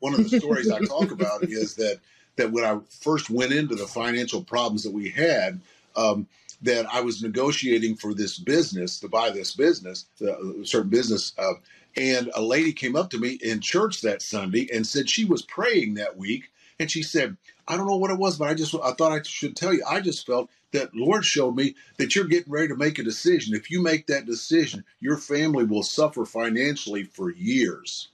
one 0.00 0.14
of 0.14 0.28
the 0.28 0.40
stories 0.40 0.68
I 0.68 0.80
talk 0.80 1.12
about 1.12 1.42
is 1.48 1.76
that 1.76 2.00
that 2.36 2.50
when 2.50 2.64
I 2.64 2.80
first 2.88 3.30
went 3.30 3.52
into 3.52 3.76
the 3.76 3.86
financial 3.86 4.42
problems 4.42 4.82
that 4.82 4.92
we 4.92 5.10
had. 5.10 5.60
Um, 5.96 6.28
that 6.62 6.86
I 6.92 7.00
was 7.00 7.22
negotiating 7.22 7.96
for 7.96 8.14
this 8.14 8.38
business 8.38 8.98
to 9.00 9.08
buy 9.08 9.30
this 9.30 9.54
business, 9.54 10.06
a 10.20 10.64
certain 10.64 10.90
business. 10.90 11.32
Uh, 11.38 11.54
and 11.96 12.30
a 12.34 12.42
lady 12.42 12.72
came 12.72 12.96
up 12.96 13.10
to 13.10 13.18
me 13.18 13.38
in 13.42 13.60
church 13.60 14.02
that 14.02 14.22
Sunday 14.22 14.68
and 14.72 14.86
said 14.86 15.08
she 15.08 15.24
was 15.24 15.42
praying 15.42 15.94
that 15.94 16.16
week. 16.16 16.50
And 16.80 16.90
she 16.90 17.02
said, 17.02 17.36
I 17.66 17.76
don't 17.76 17.86
know 17.86 17.96
what 17.96 18.10
it 18.10 18.18
was, 18.18 18.38
but 18.38 18.48
I 18.48 18.54
just 18.54 18.74
I 18.74 18.92
thought 18.92 19.12
I 19.12 19.22
should 19.22 19.56
tell 19.56 19.72
you. 19.72 19.84
I 19.88 20.00
just 20.00 20.26
felt 20.26 20.48
that 20.72 20.94
Lord 20.94 21.24
showed 21.24 21.56
me 21.56 21.74
that 21.96 22.14
you're 22.14 22.26
getting 22.26 22.52
ready 22.52 22.68
to 22.68 22.76
make 22.76 22.98
a 22.98 23.02
decision. 23.04 23.54
If 23.54 23.70
you 23.70 23.82
make 23.82 24.06
that 24.06 24.26
decision, 24.26 24.84
your 25.00 25.16
family 25.16 25.64
will 25.64 25.82
suffer 25.82 26.24
financially 26.24 27.04
for 27.04 27.30
years. 27.30 28.08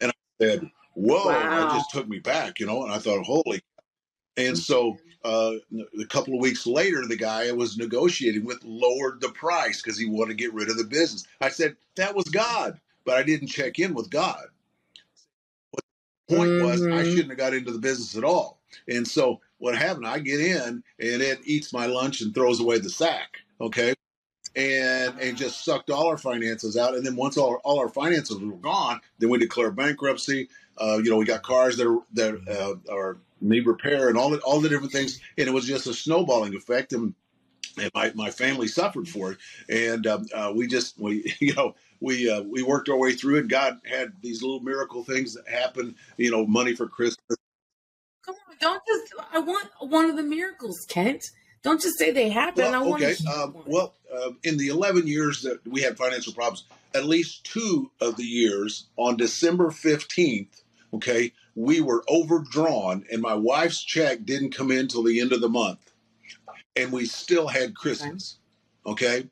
And 0.00 0.10
I 0.10 0.44
said, 0.44 0.70
Whoa, 0.94 1.26
wow. 1.26 1.50
that 1.50 1.74
just 1.74 1.90
took 1.90 2.08
me 2.08 2.18
back, 2.18 2.58
you 2.58 2.66
know, 2.66 2.82
and 2.82 2.92
I 2.92 2.98
thought, 2.98 3.24
holy. 3.24 3.62
And 4.36 4.58
so 4.58 4.98
uh, 5.24 5.54
a 6.00 6.06
couple 6.06 6.34
of 6.34 6.40
weeks 6.40 6.66
later, 6.66 7.06
the 7.06 7.16
guy 7.16 7.48
I 7.48 7.52
was 7.52 7.76
negotiating 7.76 8.44
with 8.44 8.62
lowered 8.64 9.20
the 9.20 9.30
price 9.30 9.82
because 9.82 9.98
he 9.98 10.06
wanted 10.06 10.38
to 10.38 10.42
get 10.42 10.54
rid 10.54 10.70
of 10.70 10.76
the 10.76 10.84
business. 10.84 11.26
I 11.40 11.48
said, 11.48 11.76
that 11.96 12.14
was 12.14 12.24
God, 12.24 12.80
but 13.04 13.16
I 13.16 13.22
didn't 13.22 13.48
check 13.48 13.78
in 13.78 13.94
with 13.94 14.10
God. 14.10 14.44
What 15.72 15.84
the 16.28 16.36
point 16.36 16.50
mm-hmm. 16.50 16.66
was, 16.66 16.82
I 16.82 16.86
mm-hmm. 16.86 17.10
shouldn't 17.10 17.30
have 17.30 17.38
got 17.38 17.54
into 17.54 17.72
the 17.72 17.78
business 17.78 18.16
at 18.16 18.24
all. 18.24 18.60
And 18.86 19.06
so 19.06 19.40
what 19.58 19.76
happened, 19.76 20.06
I 20.06 20.20
get 20.20 20.40
in 20.40 20.82
and 21.00 21.22
it 21.22 21.40
eats 21.44 21.72
my 21.72 21.86
lunch 21.86 22.20
and 22.20 22.34
throws 22.34 22.60
away 22.60 22.78
the 22.78 22.90
sack. 22.90 23.38
Okay. 23.60 23.94
And, 24.56 25.18
and 25.20 25.36
just 25.36 25.64
sucked 25.64 25.90
all 25.90 26.06
our 26.06 26.18
finances 26.18 26.76
out. 26.76 26.94
And 26.94 27.04
then 27.04 27.16
once 27.16 27.36
all, 27.36 27.60
all 27.64 27.78
our 27.78 27.88
finances 27.88 28.38
were 28.38 28.56
gone, 28.56 29.00
then 29.18 29.30
we 29.30 29.38
declare 29.38 29.70
bankruptcy. 29.70 30.48
Uh, 30.76 31.00
you 31.02 31.10
know, 31.10 31.16
we 31.16 31.24
got 31.24 31.42
cars 31.42 31.76
that 31.76 31.88
are, 31.88 31.98
that 32.14 32.34
uh, 32.48 32.92
are 32.92 33.18
need 33.40 33.66
repair 33.66 34.08
and 34.08 34.18
all 34.18 34.30
the, 34.30 34.38
all 34.40 34.60
the 34.60 34.68
different 34.68 34.92
things. 34.92 35.20
And 35.36 35.48
it 35.48 35.52
was 35.52 35.66
just 35.66 35.86
a 35.86 35.94
snowballing 35.94 36.54
effect. 36.54 36.92
And, 36.92 37.14
and 37.80 37.90
my, 37.94 38.12
my 38.14 38.30
family 38.30 38.68
suffered 38.68 39.08
for 39.08 39.32
it. 39.32 39.38
And 39.68 40.06
um, 40.06 40.26
uh, 40.34 40.52
we 40.54 40.66
just, 40.66 40.98
we, 40.98 41.34
you 41.40 41.54
know, 41.54 41.74
we 42.00 42.30
uh, 42.30 42.42
we 42.42 42.62
worked 42.62 42.88
our 42.88 42.96
way 42.96 43.12
through 43.12 43.36
it. 43.36 43.48
God 43.48 43.80
had 43.84 44.12
these 44.22 44.42
little 44.42 44.60
miracle 44.60 45.02
things 45.04 45.34
that 45.34 45.48
happen, 45.48 45.96
you 46.16 46.30
know, 46.30 46.46
money 46.46 46.74
for 46.74 46.86
Christmas. 46.86 47.38
Come 48.24 48.36
on, 48.48 48.56
don't 48.60 48.82
just. 48.86 49.14
I 49.32 49.40
want 49.40 49.68
one 49.80 50.08
of 50.08 50.16
the 50.16 50.22
miracles, 50.22 50.86
Kent. 50.88 51.30
Don't 51.62 51.80
just 51.80 51.98
say 51.98 52.12
they 52.12 52.30
happen. 52.30 52.64
Well, 52.64 52.74
I 52.74 52.86
want 52.86 53.02
okay. 53.02 53.16
Um, 53.26 53.56
well, 53.66 53.94
uh, 54.14 54.30
in 54.44 54.56
the 54.58 54.68
11 54.68 55.08
years 55.08 55.42
that 55.42 55.66
we 55.66 55.82
had 55.82 55.96
financial 55.96 56.32
problems, 56.32 56.64
at 56.94 57.04
least 57.04 57.44
two 57.44 57.90
of 58.00 58.16
the 58.16 58.24
years 58.24 58.86
on 58.96 59.16
December 59.16 59.66
15th, 59.66 60.62
okay, 60.94 61.32
we 61.54 61.80
were 61.80 62.04
overdrawn 62.08 63.04
and 63.10 63.20
my 63.20 63.34
wife's 63.34 63.82
check 63.82 64.24
didn't 64.24 64.54
come 64.54 64.70
in 64.70 64.88
till 64.88 65.02
the 65.02 65.20
end 65.20 65.32
of 65.32 65.40
the 65.40 65.48
month. 65.48 65.92
And 66.76 66.92
we 66.92 67.06
still 67.06 67.48
had 67.48 67.74
christmas 67.74 68.38
okay. 68.86 69.28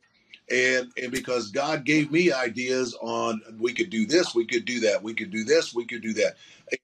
and 0.51 0.90
and 1.01 1.12
because 1.12 1.51
god 1.51 1.85
gave 1.85 2.11
me 2.11 2.33
ideas 2.33 2.97
on 3.01 3.40
we 3.59 3.73
could 3.73 3.90
do 3.90 4.05
this 4.05 4.35
we 4.35 4.45
could 4.45 4.64
do 4.64 4.81
that 4.81 5.03
we 5.03 5.14
could 5.14 5.31
do 5.31 5.45
this 5.45 5.75
we 5.75 5.85
could 5.85 6.03
do 6.03 6.12
that. 6.14 6.37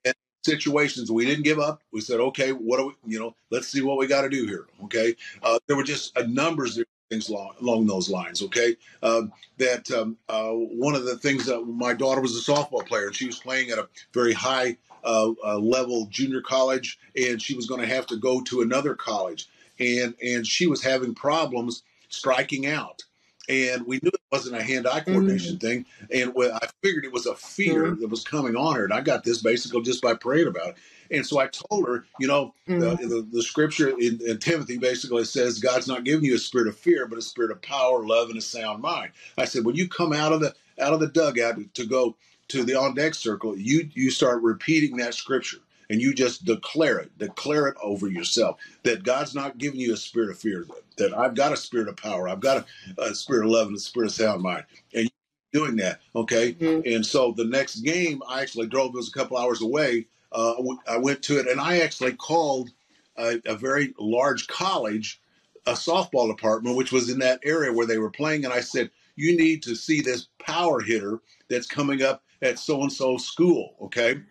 And 0.04 0.14
situations 0.44 1.10
we 1.10 1.24
didn't 1.24 1.44
give 1.44 1.58
up. 1.58 1.82
We 1.92 2.00
said 2.00 2.20
okay 2.20 2.52
what 2.52 2.78
do 2.78 2.94
we 3.04 3.12
you 3.12 3.18
know 3.18 3.34
let's 3.50 3.68
see 3.68 3.82
what 3.82 3.98
we 3.98 4.06
got 4.06 4.22
to 4.22 4.28
do 4.28 4.46
here 4.46 4.66
okay? 4.84 5.16
Uh, 5.42 5.58
there 5.66 5.76
were 5.76 5.82
just 5.82 6.16
a 6.16 6.26
numbers 6.26 6.78
of 6.78 6.86
things 7.12 7.28
along, 7.28 7.54
along 7.60 7.86
those 7.86 8.08
lines 8.08 8.42
okay 8.42 8.76
uh, 9.02 9.22
that 9.58 9.90
um, 9.90 10.16
uh, 10.28 10.50
one 10.50 10.94
of 10.94 11.04
the 11.04 11.16
things 11.18 11.46
that 11.46 11.60
my 11.62 11.92
daughter 11.92 12.20
was 12.20 12.36
a 12.36 12.52
softball 12.52 12.86
player 12.86 13.06
and 13.06 13.14
she 13.14 13.26
was 13.26 13.38
playing 13.38 13.70
at 13.70 13.78
a 13.78 13.88
very 14.12 14.32
high 14.32 14.76
uh, 15.04 15.32
uh, 15.44 15.58
level 15.58 16.06
junior 16.06 16.40
college, 16.40 16.98
and 17.16 17.40
she 17.40 17.54
was 17.54 17.66
going 17.66 17.80
to 17.80 17.86
have 17.86 18.06
to 18.06 18.16
go 18.16 18.40
to 18.42 18.60
another 18.60 18.94
college, 18.94 19.48
and 19.78 20.14
and 20.22 20.46
she 20.46 20.66
was 20.66 20.82
having 20.82 21.14
problems 21.14 21.82
striking 22.08 22.66
out. 22.66 23.02
And 23.48 23.86
we 23.86 23.98
knew 24.02 24.08
it 24.08 24.20
wasn't 24.30 24.56
a 24.56 24.62
hand-eye 24.62 25.00
coordination 25.00 25.56
mm-hmm. 25.56 25.66
thing, 25.66 25.86
and 26.12 26.32
I 26.54 26.66
figured 26.82 27.04
it 27.04 27.12
was 27.12 27.26
a 27.26 27.34
fear 27.34 27.84
mm-hmm. 27.86 28.00
that 28.00 28.08
was 28.08 28.22
coming 28.22 28.54
on 28.54 28.76
her. 28.76 28.84
And 28.84 28.92
I 28.92 29.00
got 29.00 29.24
this 29.24 29.42
basically 29.42 29.82
just 29.82 30.00
by 30.00 30.14
praying 30.14 30.46
about 30.46 30.68
it. 30.68 30.76
And 31.10 31.26
so 31.26 31.38
I 31.38 31.48
told 31.48 31.86
her, 31.86 32.06
you 32.18 32.28
know, 32.28 32.54
mm-hmm. 32.68 32.80
the, 32.80 32.96
the, 32.96 33.28
the, 33.30 33.42
scripture 33.42 33.90
in, 33.90 34.20
in, 34.26 34.38
Timothy 34.38 34.78
basically 34.78 35.24
says 35.24 35.58
God's 35.58 35.88
not 35.88 36.04
giving 36.04 36.24
you 36.24 36.36
a 36.36 36.38
spirit 36.38 36.68
of 36.68 36.76
fear, 36.76 37.06
but 37.06 37.18
a 37.18 37.22
spirit 37.22 37.50
of 37.50 37.60
power, 37.60 38.06
love, 38.06 38.30
and 38.30 38.38
a 38.38 38.42
sound 38.42 38.80
mind. 38.80 39.10
I 39.36 39.44
said, 39.44 39.64
when 39.64 39.74
you 39.74 39.88
come 39.88 40.12
out 40.12 40.32
of 40.32 40.40
the 40.40 40.54
out 40.80 40.94
of 40.94 41.00
the 41.00 41.08
dugout 41.08 41.56
to 41.74 41.84
go 41.84 42.16
to 42.48 42.64
the 42.64 42.74
on 42.74 42.94
deck 42.94 43.14
circle, 43.14 43.56
you 43.56 43.90
you 43.92 44.10
start 44.10 44.42
repeating 44.42 44.96
that 44.96 45.14
scripture 45.14 45.58
and 45.92 46.00
you 46.00 46.14
just 46.14 46.46
declare 46.46 46.98
it, 46.98 47.16
declare 47.18 47.68
it 47.68 47.76
over 47.82 48.08
yourself 48.08 48.58
that 48.82 49.02
God's 49.02 49.34
not 49.34 49.58
giving 49.58 49.78
you 49.78 49.92
a 49.92 49.96
spirit 49.98 50.30
of 50.30 50.38
fear, 50.38 50.66
that 50.96 51.12
I've 51.12 51.34
got 51.34 51.52
a 51.52 51.56
spirit 51.56 51.86
of 51.86 51.96
power, 51.96 52.30
I've 52.30 52.40
got 52.40 52.66
a, 52.96 53.02
a 53.02 53.14
spirit 53.14 53.44
of 53.44 53.50
love 53.50 53.66
and 53.66 53.76
a 53.76 53.78
spirit 53.78 54.06
of 54.06 54.12
sound 54.14 54.40
mind, 54.40 54.64
and 54.94 55.10
you're 55.52 55.66
doing 55.66 55.76
that, 55.76 56.00
okay. 56.16 56.54
Mm-hmm. 56.54 56.90
And 56.90 57.04
so 57.04 57.32
the 57.32 57.44
next 57.44 57.80
game, 57.80 58.22
I 58.26 58.40
actually 58.40 58.68
drove. 58.68 58.94
It 58.94 58.96
was 58.96 59.08
a 59.08 59.12
couple 59.12 59.36
hours 59.36 59.60
away. 59.60 60.06
Uh, 60.32 60.54
I 60.88 60.96
went 60.96 61.22
to 61.24 61.38
it, 61.38 61.46
and 61.46 61.60
I 61.60 61.80
actually 61.80 62.12
called 62.12 62.70
a, 63.18 63.38
a 63.44 63.54
very 63.54 63.92
large 63.98 64.46
college, 64.46 65.20
a 65.66 65.72
softball 65.72 66.34
department, 66.34 66.74
which 66.74 66.90
was 66.90 67.10
in 67.10 67.18
that 67.18 67.40
area 67.44 67.70
where 67.70 67.86
they 67.86 67.98
were 67.98 68.10
playing, 68.10 68.46
and 68.46 68.54
I 68.54 68.60
said, 68.60 68.90
"You 69.16 69.36
need 69.36 69.62
to 69.64 69.74
see 69.74 70.00
this 70.00 70.28
power 70.38 70.80
hitter 70.80 71.20
that's 71.50 71.66
coming 71.66 72.02
up 72.02 72.22
at 72.40 72.58
so 72.58 72.80
and 72.80 72.90
so 72.90 73.18
school, 73.18 73.74
okay? 73.82 74.22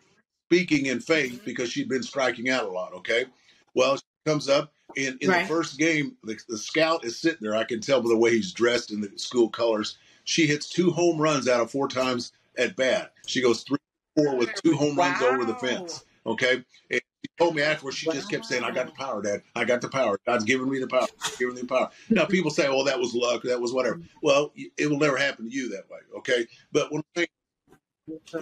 Speaking 0.51 0.87
in 0.87 0.99
faith 0.99 1.43
because 1.45 1.71
she'd 1.71 1.87
been 1.87 2.03
striking 2.03 2.49
out 2.49 2.65
a 2.65 2.67
lot, 2.69 2.91
okay? 2.91 3.23
Well, 3.73 3.95
she 3.95 4.03
comes 4.25 4.49
up 4.49 4.73
in, 4.97 5.17
in 5.21 5.29
right. 5.29 5.43
the 5.43 5.47
first 5.47 5.79
game, 5.79 6.17
the, 6.25 6.37
the 6.49 6.57
scout 6.57 7.05
is 7.05 7.17
sitting 7.17 7.39
there. 7.39 7.55
I 7.55 7.63
can 7.63 7.79
tell 7.79 8.01
by 8.01 8.09
the 8.09 8.17
way 8.17 8.31
he's 8.31 8.51
dressed 8.51 8.91
in 8.91 8.99
the 8.99 9.09
school 9.15 9.47
colors. 9.47 9.97
She 10.25 10.45
hits 10.45 10.67
two 10.67 10.91
home 10.91 11.17
runs 11.21 11.47
out 11.47 11.61
of 11.61 11.71
four 11.71 11.87
times 11.87 12.33
at 12.57 12.75
bat. 12.75 13.13
She 13.27 13.41
goes 13.41 13.63
three, 13.63 13.77
four 14.17 14.35
with 14.35 14.49
two 14.61 14.75
home 14.75 14.97
wow. 14.97 15.11
runs 15.11 15.21
over 15.21 15.45
the 15.45 15.55
fence. 15.55 16.03
Okay. 16.25 16.55
And 16.89 16.99
she 16.99 17.31
told 17.39 17.55
me 17.55 17.61
afterwards, 17.61 17.95
she 17.95 18.09
wow. 18.09 18.15
just 18.15 18.29
kept 18.29 18.43
saying, 18.43 18.65
I 18.65 18.71
got 18.71 18.87
the 18.87 18.91
power, 18.91 19.21
Dad. 19.21 19.43
I 19.55 19.63
got 19.63 19.79
the 19.79 19.87
power. 19.87 20.19
God's 20.27 20.43
giving 20.43 20.69
me 20.69 20.79
the 20.79 20.87
power. 20.87 21.07
giving 21.39 21.55
me 21.55 21.61
the 21.61 21.67
power. 21.67 21.89
Now, 22.09 22.25
people 22.25 22.51
say, 22.51 22.67
oh, 22.67 22.83
that 22.83 22.99
was 22.99 23.13
luck. 23.13 23.43
That 23.43 23.61
was 23.61 23.71
whatever. 23.71 23.99
Mm. 23.99 24.09
Well, 24.21 24.51
it 24.77 24.89
will 24.89 24.99
never 24.99 25.15
happen 25.15 25.45
to 25.45 25.51
you 25.51 25.69
that 25.69 25.89
way. 25.89 25.99
Okay. 26.17 26.45
But 26.73 26.91
when 26.91 27.03
I 27.15 27.25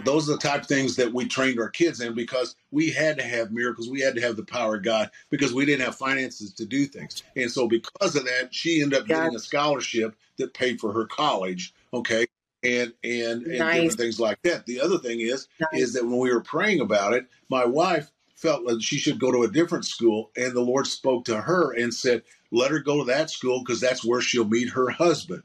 those 0.04 0.30
are 0.30 0.34
the 0.34 0.40
type 0.40 0.62
of 0.62 0.68
things 0.68 0.96
that 0.96 1.14
we 1.14 1.28
trained 1.28 1.60
our 1.60 1.70
kids 1.70 2.02
in 2.02 2.14
because 2.14 2.56
we 2.72 2.90
had 2.90 3.18
to 3.18 3.24
have 3.24 3.52
miracles. 3.52 3.90
We 3.90 4.02
had 4.02 4.16
to 4.16 4.22
have 4.22 4.36
the 4.36 4.44
power 4.44 4.76
of 4.76 4.84
God 4.84 5.12
because 5.30 5.54
we 5.54 5.66
didn't 5.66 5.86
have 5.86 5.96
finances 5.96 6.54
to 6.54 6.66
do 6.66 6.86
things. 6.86 7.24
And 7.36 7.52
so, 7.52 7.68
because 7.68 8.16
of 8.16 8.26
that, 8.26 8.54
she 8.54 8.82
ended 8.82 9.00
up 9.00 9.08
getting 9.08 9.36
a 9.36 9.40
scholarship 9.40 10.16
that 10.38 10.54
paid 10.54 10.80
for 10.80 10.94
her 10.94 11.06
college. 11.06 11.74
Okay. 11.94 12.26
And 12.64 12.94
and, 13.04 13.44
and 13.44 13.60
nice. 13.60 13.76
different 13.76 14.00
things 14.00 14.20
like 14.20 14.42
that. 14.44 14.66
The 14.66 14.82
other 14.82 14.98
thing 14.98 15.22
is 15.22 15.48
nice. 15.60 15.82
is 15.82 15.94
that 15.94 16.06
when 16.06 16.20
we 16.20 16.34
were 16.34 16.42
praying 16.42 16.82
about 16.82 17.14
it, 17.14 17.26
my 17.50 17.66
wife 17.66 18.12
felt 18.36 18.66
that 18.68 18.82
she 18.82 18.98
should 18.98 19.20
go 19.20 19.32
to 19.32 19.44
a 19.44 19.52
different 19.52 19.86
school, 19.86 20.32
and 20.36 20.54
the 20.54 20.62
Lord 20.62 20.88
spoke 20.88 21.26
to 21.26 21.40
her 21.40 21.74
and 21.74 21.94
said, 21.94 22.24
"Let 22.52 22.72
her 22.72 22.80
go 22.80 23.00
to 23.00 23.06
that 23.06 23.30
school 23.30 23.64
because 23.64 23.80
that's 23.80 24.04
where 24.04 24.20
she'll 24.20 24.46
meet 24.46 24.70
her 24.70 24.90
husband." 24.90 25.44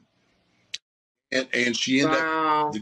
and, 1.31 1.47
and 1.53 1.75
she 1.75 2.01
ended 2.01 2.17
wow. 2.17 2.71
up 2.73 2.75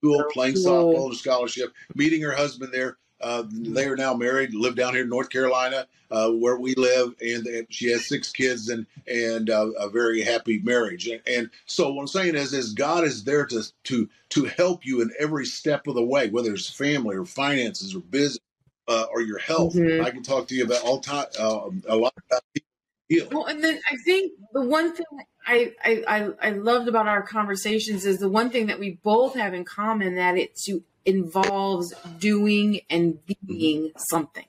school 0.00 0.24
playing 0.32 0.54
cool. 0.54 0.64
softball 0.64 1.06
and 1.06 1.16
scholarship, 1.16 1.72
meeting 1.94 2.22
her 2.22 2.32
husband 2.32 2.72
there. 2.72 2.96
Uh, 3.20 3.44
they 3.50 3.84
are 3.84 3.96
now 3.96 4.14
married, 4.14 4.54
live 4.54 4.74
down 4.74 4.94
here 4.94 5.02
in 5.02 5.08
North 5.10 5.28
Carolina, 5.28 5.86
uh, 6.10 6.30
where 6.30 6.56
we 6.56 6.74
live, 6.76 7.14
and, 7.20 7.46
and, 7.46 7.66
she 7.68 7.90
has 7.90 8.06
six 8.06 8.32
kids 8.32 8.70
and 8.70 8.86
and 9.06 9.50
uh, 9.50 9.70
a 9.72 9.90
very 9.90 10.22
happy 10.22 10.58
marriage. 10.60 11.06
And, 11.06 11.20
and, 11.26 11.50
so 11.66 11.92
what 11.92 12.00
I'm 12.00 12.08
saying 12.08 12.34
is, 12.34 12.54
is 12.54 12.72
God 12.72 13.04
is 13.04 13.22
there 13.24 13.44
to 13.46 13.62
to 13.84 14.08
to 14.30 14.44
help 14.46 14.86
you 14.86 15.02
in 15.02 15.10
every 15.18 15.44
step 15.44 15.86
of 15.86 15.96
the 15.96 16.02
way, 16.02 16.30
whether 16.30 16.54
it's 16.54 16.70
family 16.70 17.14
or 17.14 17.26
finances 17.26 17.94
or 17.94 18.00
business 18.00 18.40
uh, 18.88 19.04
or 19.12 19.20
your 19.20 19.38
health. 19.38 19.74
Mm-hmm. 19.74 20.02
I 20.02 20.10
can 20.10 20.22
talk 20.22 20.48
to 20.48 20.54
you 20.54 20.64
about 20.64 20.82
all 20.82 21.00
time 21.00 21.26
uh, 21.38 21.68
a 21.88 21.96
lot 21.96 22.14
about 22.30 22.42
Well, 23.30 23.46
and 23.46 23.62
then 23.62 23.80
I 23.90 23.96
think 24.04 24.32
the 24.52 24.62
one 24.62 24.94
thing 24.94 25.06
I, 25.46 25.72
I 25.82 26.30
I 26.40 26.50
loved 26.50 26.88
about 26.88 27.08
our 27.08 27.22
conversations 27.22 28.06
is 28.06 28.18
the 28.18 28.28
one 28.28 28.50
thing 28.50 28.66
that 28.66 28.78
we 28.78 28.98
both 29.02 29.34
have 29.34 29.52
in 29.52 29.64
common 29.64 30.14
that 30.14 30.36
it 30.36 30.58
involves 31.04 31.92
doing 32.18 32.80
and 32.88 33.18
being 33.46 33.88
mm-hmm. 33.88 33.98
something. 33.98 34.44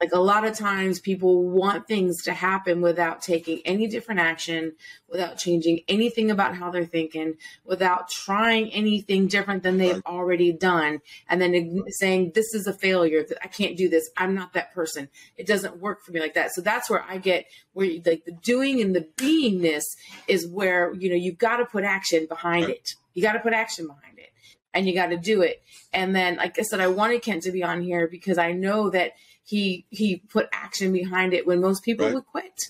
Like 0.00 0.12
a 0.12 0.20
lot 0.20 0.44
of 0.44 0.54
times 0.54 1.00
people 1.00 1.48
want 1.48 1.88
things 1.88 2.22
to 2.24 2.34
happen 2.34 2.82
without 2.82 3.22
taking 3.22 3.62
any 3.64 3.86
different 3.86 4.20
action, 4.20 4.72
without 5.08 5.38
changing 5.38 5.80
anything 5.88 6.30
about 6.30 6.54
how 6.54 6.70
they're 6.70 6.84
thinking, 6.84 7.34
without 7.64 8.10
trying 8.10 8.70
anything 8.72 9.26
different 9.26 9.62
than 9.62 9.78
they've 9.78 10.02
already 10.04 10.52
done. 10.52 11.00
And 11.30 11.40
then 11.40 11.84
saying, 11.88 12.32
this 12.34 12.52
is 12.52 12.66
a 12.66 12.74
failure. 12.74 13.24
That 13.26 13.38
I 13.42 13.48
can't 13.48 13.76
do 13.76 13.88
this. 13.88 14.10
I'm 14.18 14.34
not 14.34 14.52
that 14.52 14.74
person. 14.74 15.08
It 15.38 15.46
doesn't 15.46 15.78
work 15.78 16.04
for 16.04 16.12
me 16.12 16.20
like 16.20 16.34
that. 16.34 16.52
So 16.52 16.60
that's 16.60 16.90
where 16.90 17.02
I 17.02 17.16
get 17.16 17.46
where 17.72 17.86
you, 17.86 18.02
like 18.04 18.24
the 18.26 18.32
doing 18.32 18.82
and 18.82 18.94
the 18.94 19.08
beingness 19.16 19.84
is 20.28 20.46
where, 20.46 20.92
you 20.94 21.08
know, 21.08 21.16
you've 21.16 21.38
got 21.38 21.56
to 21.56 21.64
put 21.64 21.84
action 21.84 22.26
behind 22.26 22.68
it. 22.68 22.94
You 23.14 23.22
got 23.22 23.32
to 23.32 23.40
put 23.40 23.54
action 23.54 23.86
behind 23.86 24.18
it 24.18 24.30
and 24.74 24.86
you 24.86 24.94
got 24.94 25.06
to 25.06 25.16
do 25.16 25.40
it. 25.40 25.62
And 25.94 26.14
then, 26.14 26.36
like 26.36 26.58
I 26.58 26.62
said, 26.62 26.80
I 26.80 26.88
wanted 26.88 27.22
Kent 27.22 27.44
to 27.44 27.50
be 27.50 27.64
on 27.64 27.80
here 27.80 28.06
because 28.06 28.36
I 28.36 28.52
know 28.52 28.90
that 28.90 29.12
he 29.46 29.86
he 29.90 30.16
put 30.16 30.48
action 30.52 30.92
behind 30.92 31.32
it 31.32 31.46
when 31.46 31.60
most 31.60 31.84
people 31.84 32.06
right. 32.06 32.14
would 32.14 32.26
quit. 32.26 32.60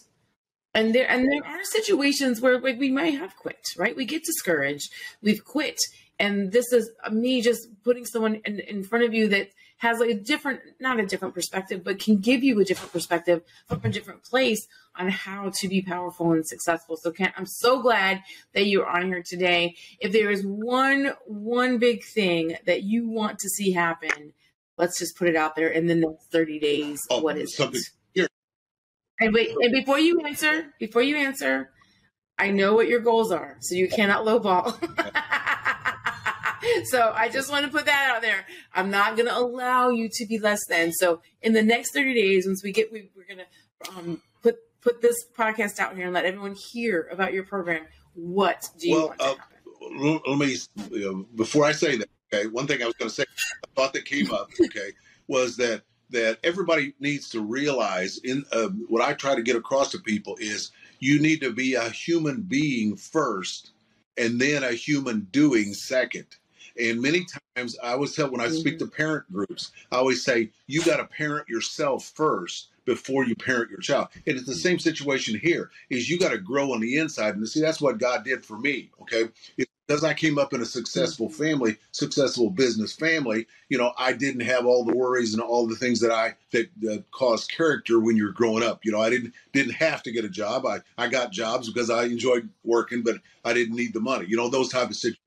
And 0.74 0.94
there 0.94 1.10
and 1.10 1.24
there 1.24 1.44
are 1.44 1.64
situations 1.64 2.40
where 2.40 2.60
like, 2.60 2.78
we 2.78 2.92
might 2.92 3.14
have 3.14 3.34
quit, 3.34 3.64
right? 3.78 3.96
We 3.96 4.04
get 4.04 4.24
discouraged, 4.24 4.92
we've 5.22 5.42
quit, 5.42 5.78
and 6.18 6.52
this 6.52 6.72
is 6.72 6.90
me 7.10 7.40
just 7.40 7.66
putting 7.82 8.04
someone 8.04 8.42
in, 8.44 8.60
in 8.60 8.84
front 8.84 9.04
of 9.04 9.14
you 9.14 9.28
that 9.28 9.48
has 9.78 10.00
like 10.00 10.10
a 10.10 10.14
different, 10.14 10.60
not 10.78 11.00
a 11.00 11.06
different 11.06 11.34
perspective, 11.34 11.82
but 11.82 11.98
can 11.98 12.18
give 12.18 12.44
you 12.44 12.60
a 12.60 12.64
different 12.64 12.92
perspective 12.92 13.42
from 13.66 13.80
a 13.84 13.88
different 13.88 14.22
place 14.22 14.66
on 14.98 15.08
how 15.08 15.50
to 15.54 15.68
be 15.68 15.82
powerful 15.82 16.32
and 16.32 16.46
successful. 16.46 16.96
So 16.96 17.10
Kent, 17.10 17.34
I'm 17.36 17.46
so 17.46 17.80
glad 17.80 18.22
that 18.54 18.66
you're 18.66 18.86
on 18.86 19.06
here 19.06 19.22
today. 19.26 19.76
If 19.98 20.12
there 20.12 20.30
is 20.30 20.42
one 20.44 21.12
one 21.26 21.78
big 21.78 22.04
thing 22.04 22.56
that 22.66 22.82
you 22.82 23.08
want 23.08 23.38
to 23.38 23.48
see 23.48 23.72
happen 23.72 24.34
let's 24.78 24.98
just 24.98 25.16
put 25.16 25.28
it 25.28 25.36
out 25.36 25.56
there 25.56 25.68
in 25.68 25.86
the 25.86 25.94
next 25.94 26.32
30 26.32 26.58
days. 26.58 27.00
Oh, 27.10 27.20
what 27.20 27.36
is 27.36 27.54
something 27.56 27.80
it? 27.80 27.90
Here. 28.14 28.28
And 29.20 29.34
wait, 29.34 29.50
and 29.50 29.72
before 29.72 29.98
you 29.98 30.20
answer, 30.20 30.72
before 30.78 31.02
you 31.02 31.16
answer, 31.16 31.70
I 32.38 32.50
know 32.50 32.74
what 32.74 32.88
your 32.88 33.00
goals 33.00 33.32
are, 33.32 33.56
so 33.60 33.74
you 33.74 33.88
cannot 33.88 34.26
lowball. 34.26 34.72
so 36.84 37.12
I 37.14 37.30
just 37.30 37.50
want 37.50 37.64
to 37.64 37.72
put 37.72 37.86
that 37.86 38.12
out 38.14 38.20
there. 38.22 38.44
I'm 38.74 38.90
not 38.90 39.16
going 39.16 39.28
to 39.28 39.36
allow 39.36 39.88
you 39.88 40.10
to 40.12 40.26
be 40.26 40.38
less 40.38 40.60
than. 40.68 40.92
So 40.92 41.22
in 41.40 41.54
the 41.54 41.62
next 41.62 41.92
30 41.92 42.14
days, 42.14 42.46
once 42.46 42.62
we 42.62 42.72
get, 42.72 42.92
we, 42.92 43.10
are 43.18 43.34
going 43.34 43.40
to 43.40 43.46
um, 43.96 44.20
put 44.42 44.56
put 44.82 45.00
this 45.00 45.16
podcast 45.36 45.78
out 45.78 45.96
here 45.96 46.04
and 46.04 46.14
let 46.14 46.26
everyone 46.26 46.54
hear 46.72 47.08
about 47.10 47.32
your 47.32 47.44
program. 47.44 47.86
What 48.14 48.68
do 48.78 48.88
you 48.88 48.96
well, 48.96 49.08
want 49.08 49.20
to 49.20 49.24
uh? 49.24 49.36
Let 50.26 50.38
me, 50.38 50.56
uh, 51.06 51.12
before 51.36 51.64
I 51.64 51.72
say 51.72 51.96
that, 51.96 52.08
Okay, 52.32 52.46
one 52.48 52.66
thing 52.66 52.82
I 52.82 52.86
was 52.86 52.94
going 52.94 53.08
to 53.08 53.14
say, 53.14 53.24
a 53.64 53.66
thought 53.76 53.92
that 53.92 54.04
came 54.04 54.32
up, 54.32 54.50
okay, 54.60 54.90
was 55.28 55.56
that 55.56 55.82
that 56.10 56.38
everybody 56.44 56.94
needs 57.00 57.28
to 57.30 57.40
realize 57.40 58.18
in 58.18 58.44
uh, 58.52 58.68
what 58.88 59.02
I 59.02 59.12
try 59.14 59.34
to 59.34 59.42
get 59.42 59.56
across 59.56 59.90
to 59.90 59.98
people 59.98 60.36
is 60.38 60.70
you 61.00 61.20
need 61.20 61.40
to 61.40 61.52
be 61.52 61.74
a 61.74 61.88
human 61.90 62.42
being 62.42 62.96
first, 62.96 63.72
and 64.16 64.40
then 64.40 64.62
a 64.62 64.72
human 64.72 65.26
doing 65.32 65.74
second. 65.74 66.26
And 66.78 67.00
many 67.00 67.26
times 67.56 67.76
I 67.82 67.92
always 67.92 68.14
tell 68.14 68.30
when 68.30 68.40
I 68.40 68.48
speak 68.48 68.78
to 68.80 68.86
parent 68.86 69.30
groups, 69.32 69.72
I 69.90 69.96
always 69.96 70.22
say, 70.22 70.50
you 70.66 70.82
got 70.84 70.98
to 70.98 71.04
parent 71.06 71.48
yourself 71.48 72.04
first 72.14 72.68
before 72.84 73.24
you 73.24 73.34
parent 73.34 73.70
your 73.70 73.80
child. 73.80 74.08
And 74.26 74.36
it's 74.36 74.46
the 74.46 74.54
same 74.54 74.78
situation 74.78 75.38
here 75.38 75.70
is 75.90 76.08
you 76.08 76.18
got 76.18 76.30
to 76.30 76.38
grow 76.38 76.72
on 76.72 76.80
the 76.80 76.98
inside. 76.98 77.34
And 77.34 77.48
see, 77.48 77.60
that's 77.60 77.80
what 77.80 77.98
God 77.98 78.24
did 78.24 78.44
for 78.44 78.58
me. 78.58 78.90
Okay. 79.02 79.24
Because 79.86 80.04
I 80.04 80.14
came 80.14 80.38
up 80.38 80.52
in 80.52 80.60
a 80.60 80.66
successful 80.66 81.28
mm-hmm. 81.28 81.42
family, 81.42 81.76
successful 81.92 82.50
business 82.50 82.92
family, 82.92 83.46
you 83.68 83.78
know, 83.78 83.92
I 83.98 84.12
didn't 84.12 84.40
have 84.40 84.66
all 84.66 84.84
the 84.84 84.96
worries 84.96 85.34
and 85.34 85.42
all 85.42 85.66
the 85.66 85.76
things 85.76 86.00
that 86.00 86.10
I 86.10 86.34
that, 86.52 86.68
that 86.80 87.04
cause 87.12 87.46
character 87.46 88.00
when 88.00 88.16
you're 88.16 88.32
growing 88.32 88.62
up. 88.62 88.84
You 88.84 88.92
know, 88.92 89.00
I 89.00 89.10
didn't 89.10 89.32
didn't 89.52 89.74
have 89.74 90.02
to 90.04 90.12
get 90.12 90.24
a 90.24 90.28
job. 90.28 90.66
I 90.66 90.80
I 90.98 91.08
got 91.08 91.32
jobs 91.32 91.68
because 91.68 91.90
I 91.90 92.04
enjoyed 92.04 92.48
working, 92.64 93.02
but 93.02 93.16
I 93.44 93.52
didn't 93.52 93.76
need 93.76 93.92
the 93.92 94.00
money. 94.00 94.26
You 94.28 94.36
know, 94.36 94.48
those 94.48 94.68
type 94.68 94.90
of 94.90 94.96
situations 94.96 95.20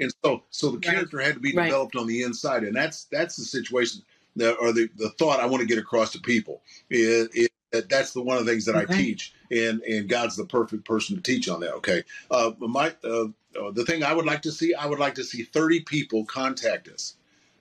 and 0.00 0.12
so 0.24 0.42
so 0.50 0.70
the 0.70 0.78
character 0.78 1.18
right. 1.18 1.26
had 1.26 1.34
to 1.34 1.40
be 1.40 1.52
developed 1.52 1.94
right. 1.94 2.00
on 2.00 2.06
the 2.06 2.22
inside 2.22 2.64
and 2.64 2.76
that's 2.76 3.04
that's 3.04 3.36
the 3.36 3.44
situation 3.44 4.02
that 4.36 4.54
or 4.60 4.72
the, 4.72 4.88
the 4.96 5.10
thought 5.10 5.40
i 5.40 5.46
want 5.46 5.60
to 5.60 5.66
get 5.66 5.78
across 5.78 6.12
to 6.12 6.20
people 6.20 6.62
is, 6.90 7.28
is 7.28 7.48
that 7.72 7.88
that's 7.88 8.12
the 8.12 8.22
one 8.22 8.36
of 8.36 8.44
the 8.44 8.50
things 8.50 8.64
that 8.64 8.76
okay. 8.76 8.94
i 8.94 8.96
teach 8.96 9.34
and 9.50 9.80
and 9.82 10.08
god's 10.08 10.36
the 10.36 10.44
perfect 10.44 10.84
person 10.84 11.16
to 11.16 11.22
teach 11.22 11.48
on 11.48 11.60
that 11.60 11.74
okay? 11.74 12.02
Uh 12.30 12.52
my 12.58 12.94
uh, 13.04 13.24
uh, 13.58 13.70
the 13.72 13.84
thing 13.84 14.02
i 14.02 14.12
would 14.12 14.26
like 14.26 14.42
to 14.42 14.52
see 14.52 14.74
i 14.74 14.86
would 14.86 14.98
like 14.98 15.14
to 15.14 15.24
see 15.24 15.42
30 15.42 15.80
people 15.80 16.24
contact 16.24 16.88
us. 16.88 17.16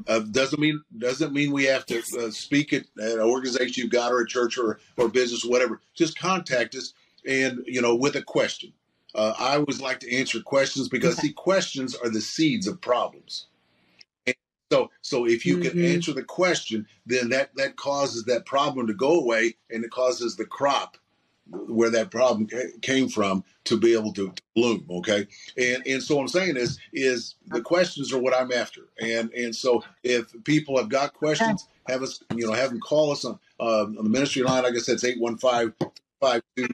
Uh, 0.07 0.19
doesn't 0.19 0.59
mean 0.59 0.81
doesn't 0.97 1.33
mean 1.33 1.51
we 1.51 1.63
have 1.63 1.85
to 1.85 1.99
uh, 2.19 2.29
speak 2.29 2.73
at, 2.73 2.83
at 3.01 3.13
an 3.13 3.21
organization 3.21 3.81
you've 3.81 3.91
got 3.91 4.11
or 4.11 4.19
a 4.19 4.27
church 4.27 4.57
or 4.57 4.79
or 4.97 5.07
business 5.07 5.45
or 5.45 5.49
whatever. 5.49 5.79
Just 5.93 6.19
contact 6.19 6.75
us 6.75 6.93
and 7.25 7.63
you 7.65 7.81
know 7.81 7.95
with 7.95 8.15
a 8.15 8.21
question. 8.21 8.73
Uh, 9.13 9.33
I 9.39 9.55
always 9.55 9.79
like 9.79 10.01
to 10.01 10.13
answer 10.13 10.41
questions 10.41 10.89
because 10.89 11.15
see, 11.17 11.31
questions 11.31 11.95
are 11.95 12.09
the 12.09 12.19
seeds 12.19 12.67
of 12.67 12.81
problems. 12.81 13.47
So, 14.71 14.89
so 15.01 15.25
if 15.27 15.45
you 15.45 15.57
mm-hmm. 15.57 15.69
can 15.69 15.85
answer 15.85 16.13
the 16.13 16.23
question, 16.23 16.87
then 17.05 17.29
that 17.29 17.55
that 17.55 17.75
causes 17.75 18.23
that 18.25 18.45
problem 18.45 18.87
to 18.87 18.93
go 18.93 19.19
away, 19.19 19.55
and 19.69 19.83
it 19.83 19.91
causes 19.91 20.35
the 20.35 20.45
crop 20.45 20.97
where 21.47 21.91
that 21.91 22.09
problem 22.09 22.49
came 22.81 23.07
from 23.07 23.43
to 23.65 23.77
be 23.77 23.93
able 23.93 24.11
to, 24.13 24.31
to 24.31 24.43
bloom. 24.55 24.85
Okay, 24.89 25.27
and 25.57 25.85
and 25.85 26.01
so 26.01 26.15
what 26.15 26.23
I'm 26.23 26.27
saying 26.29 26.57
is 26.57 26.79
is 26.93 27.35
the 27.47 27.61
questions 27.61 28.11
are 28.11 28.19
what 28.19 28.35
I'm 28.35 28.51
after, 28.51 28.81
and 28.99 29.31
and 29.33 29.55
so 29.55 29.83
if 30.03 30.33
people 30.43 30.77
have 30.77 30.89
got 30.89 31.13
questions, 31.13 31.67
have 31.87 32.01
us 32.01 32.23
you 32.35 32.47
know 32.47 32.53
have 32.53 32.71
them 32.71 32.79
call 32.79 33.11
us 33.11 33.23
on 33.23 33.39
uh, 33.59 33.83
on 33.83 33.95
the 33.95 34.03
ministry 34.03 34.41
line. 34.41 34.63
Like 34.63 34.73
I 34.73 34.79
said, 34.79 34.95
it's 34.95 35.03
eight 35.03 35.19
one 35.19 35.37
five 35.37 35.73
five 36.19 36.41
two 36.57 36.67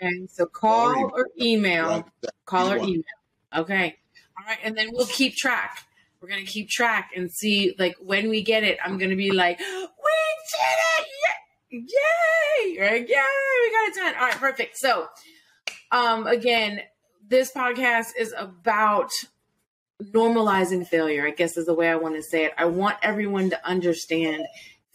And 0.00 0.30
so 0.30 0.46
call 0.46 0.96
or, 0.96 1.10
or 1.12 1.28
email. 1.38 1.88
Right. 1.88 2.04
Call 2.46 2.72
or 2.72 2.78
email. 2.78 3.02
Okay. 3.54 3.96
All 4.38 4.46
right, 4.46 4.58
and 4.64 4.74
then 4.74 4.88
we'll 4.92 5.06
keep 5.06 5.36
track. 5.36 5.84
We're 6.20 6.28
gonna 6.28 6.42
keep 6.42 6.68
track 6.68 7.12
and 7.16 7.30
see 7.30 7.74
like 7.78 7.96
when 8.00 8.28
we 8.28 8.42
get 8.42 8.62
it. 8.62 8.78
I'm 8.84 8.98
gonna 8.98 9.16
be 9.16 9.30
like, 9.30 9.58
we 9.58 9.64
did 9.64 9.86
it! 10.98 11.06
Yay! 11.72 12.80
Right? 12.80 13.08
Yay! 13.08 13.16
We 13.62 13.70
got 13.70 13.88
it 13.88 13.94
done. 13.94 14.14
All 14.16 14.28
right, 14.28 14.36
perfect. 14.36 14.76
So, 14.76 15.06
um, 15.92 16.26
again, 16.26 16.80
this 17.26 17.52
podcast 17.52 18.08
is 18.18 18.34
about 18.36 19.10
normalizing 20.02 20.86
failure. 20.86 21.26
I 21.26 21.30
guess 21.30 21.56
is 21.56 21.66
the 21.66 21.74
way 21.74 21.88
I 21.88 21.96
want 21.96 22.16
to 22.16 22.22
say 22.22 22.44
it. 22.44 22.52
I 22.58 22.66
want 22.66 22.96
everyone 23.02 23.50
to 23.50 23.66
understand 23.66 24.46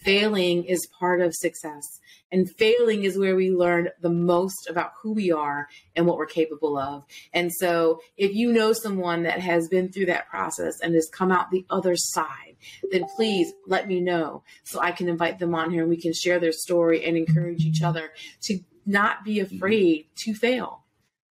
failing 0.06 0.62
is 0.64 0.86
part 0.98 1.20
of 1.20 1.34
success. 1.34 1.98
And 2.30 2.48
failing 2.48 3.02
is 3.02 3.18
where 3.18 3.34
we 3.34 3.50
learn 3.50 3.90
the 4.00 4.10
most 4.10 4.68
about 4.70 4.92
who 5.02 5.12
we 5.12 5.32
are 5.32 5.68
and 5.96 6.06
what 6.06 6.16
we're 6.16 6.26
capable 6.26 6.78
of. 6.78 7.04
And 7.34 7.52
so, 7.52 8.00
if 8.16 8.34
you 8.34 8.52
know 8.52 8.72
someone 8.72 9.24
that 9.24 9.40
has 9.40 9.68
been 9.68 9.90
through 9.90 10.06
that 10.06 10.28
process 10.28 10.74
and 10.80 10.94
has 10.94 11.10
come 11.12 11.32
out 11.32 11.50
the 11.50 11.66
other 11.70 11.96
side, 11.96 12.56
then 12.90 13.04
please 13.16 13.52
let 13.66 13.88
me 13.88 14.00
know 14.00 14.42
so 14.64 14.80
I 14.80 14.92
can 14.92 15.08
invite 15.08 15.38
them 15.38 15.54
on 15.54 15.70
here 15.70 15.82
and 15.82 15.90
we 15.90 16.00
can 16.00 16.12
share 16.12 16.38
their 16.38 16.52
story 16.52 17.04
and 17.04 17.16
encourage 17.16 17.64
each 17.64 17.76
mm-hmm. 17.76 17.86
other 17.86 18.10
to 18.42 18.60
not 18.86 19.24
be 19.24 19.36
mm-hmm. 19.36 19.56
afraid 19.56 20.06
to 20.18 20.34
fail. 20.34 20.84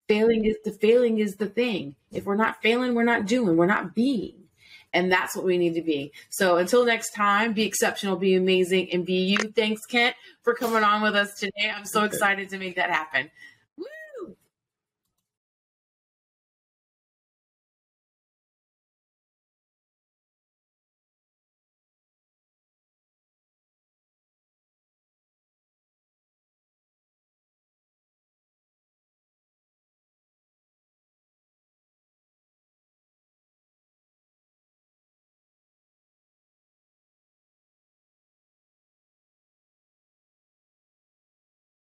Failing 0.07 0.45
is 0.45 0.57
the 0.65 0.71
failing 0.71 1.19
is 1.19 1.35
the 1.35 1.47
thing. 1.47 1.95
If 2.11 2.25
we're 2.25 2.35
not 2.35 2.61
failing, 2.61 2.93
we're 2.93 3.03
not 3.03 3.25
doing, 3.25 3.55
we're 3.55 3.65
not 3.67 3.95
being. 3.95 4.42
And 4.93 5.11
that's 5.11 5.35
what 5.35 5.45
we 5.45 5.57
need 5.57 5.73
to 5.73 5.81
be. 5.81 6.11
So 6.29 6.57
until 6.57 6.85
next 6.85 7.11
time, 7.13 7.53
be 7.53 7.63
exceptional, 7.63 8.15
be 8.15 8.35
amazing, 8.35 8.91
and 8.91 9.05
be 9.05 9.13
you. 9.13 9.37
Thanks, 9.37 9.85
Kent, 9.85 10.15
for 10.43 10.53
coming 10.53 10.83
on 10.83 11.01
with 11.01 11.15
us 11.15 11.39
today. 11.39 11.71
I'm 11.75 11.85
so 11.85 12.03
excited 12.03 12.49
to 12.49 12.57
make 12.57 12.75
that 12.75 12.89
happen. 12.91 13.31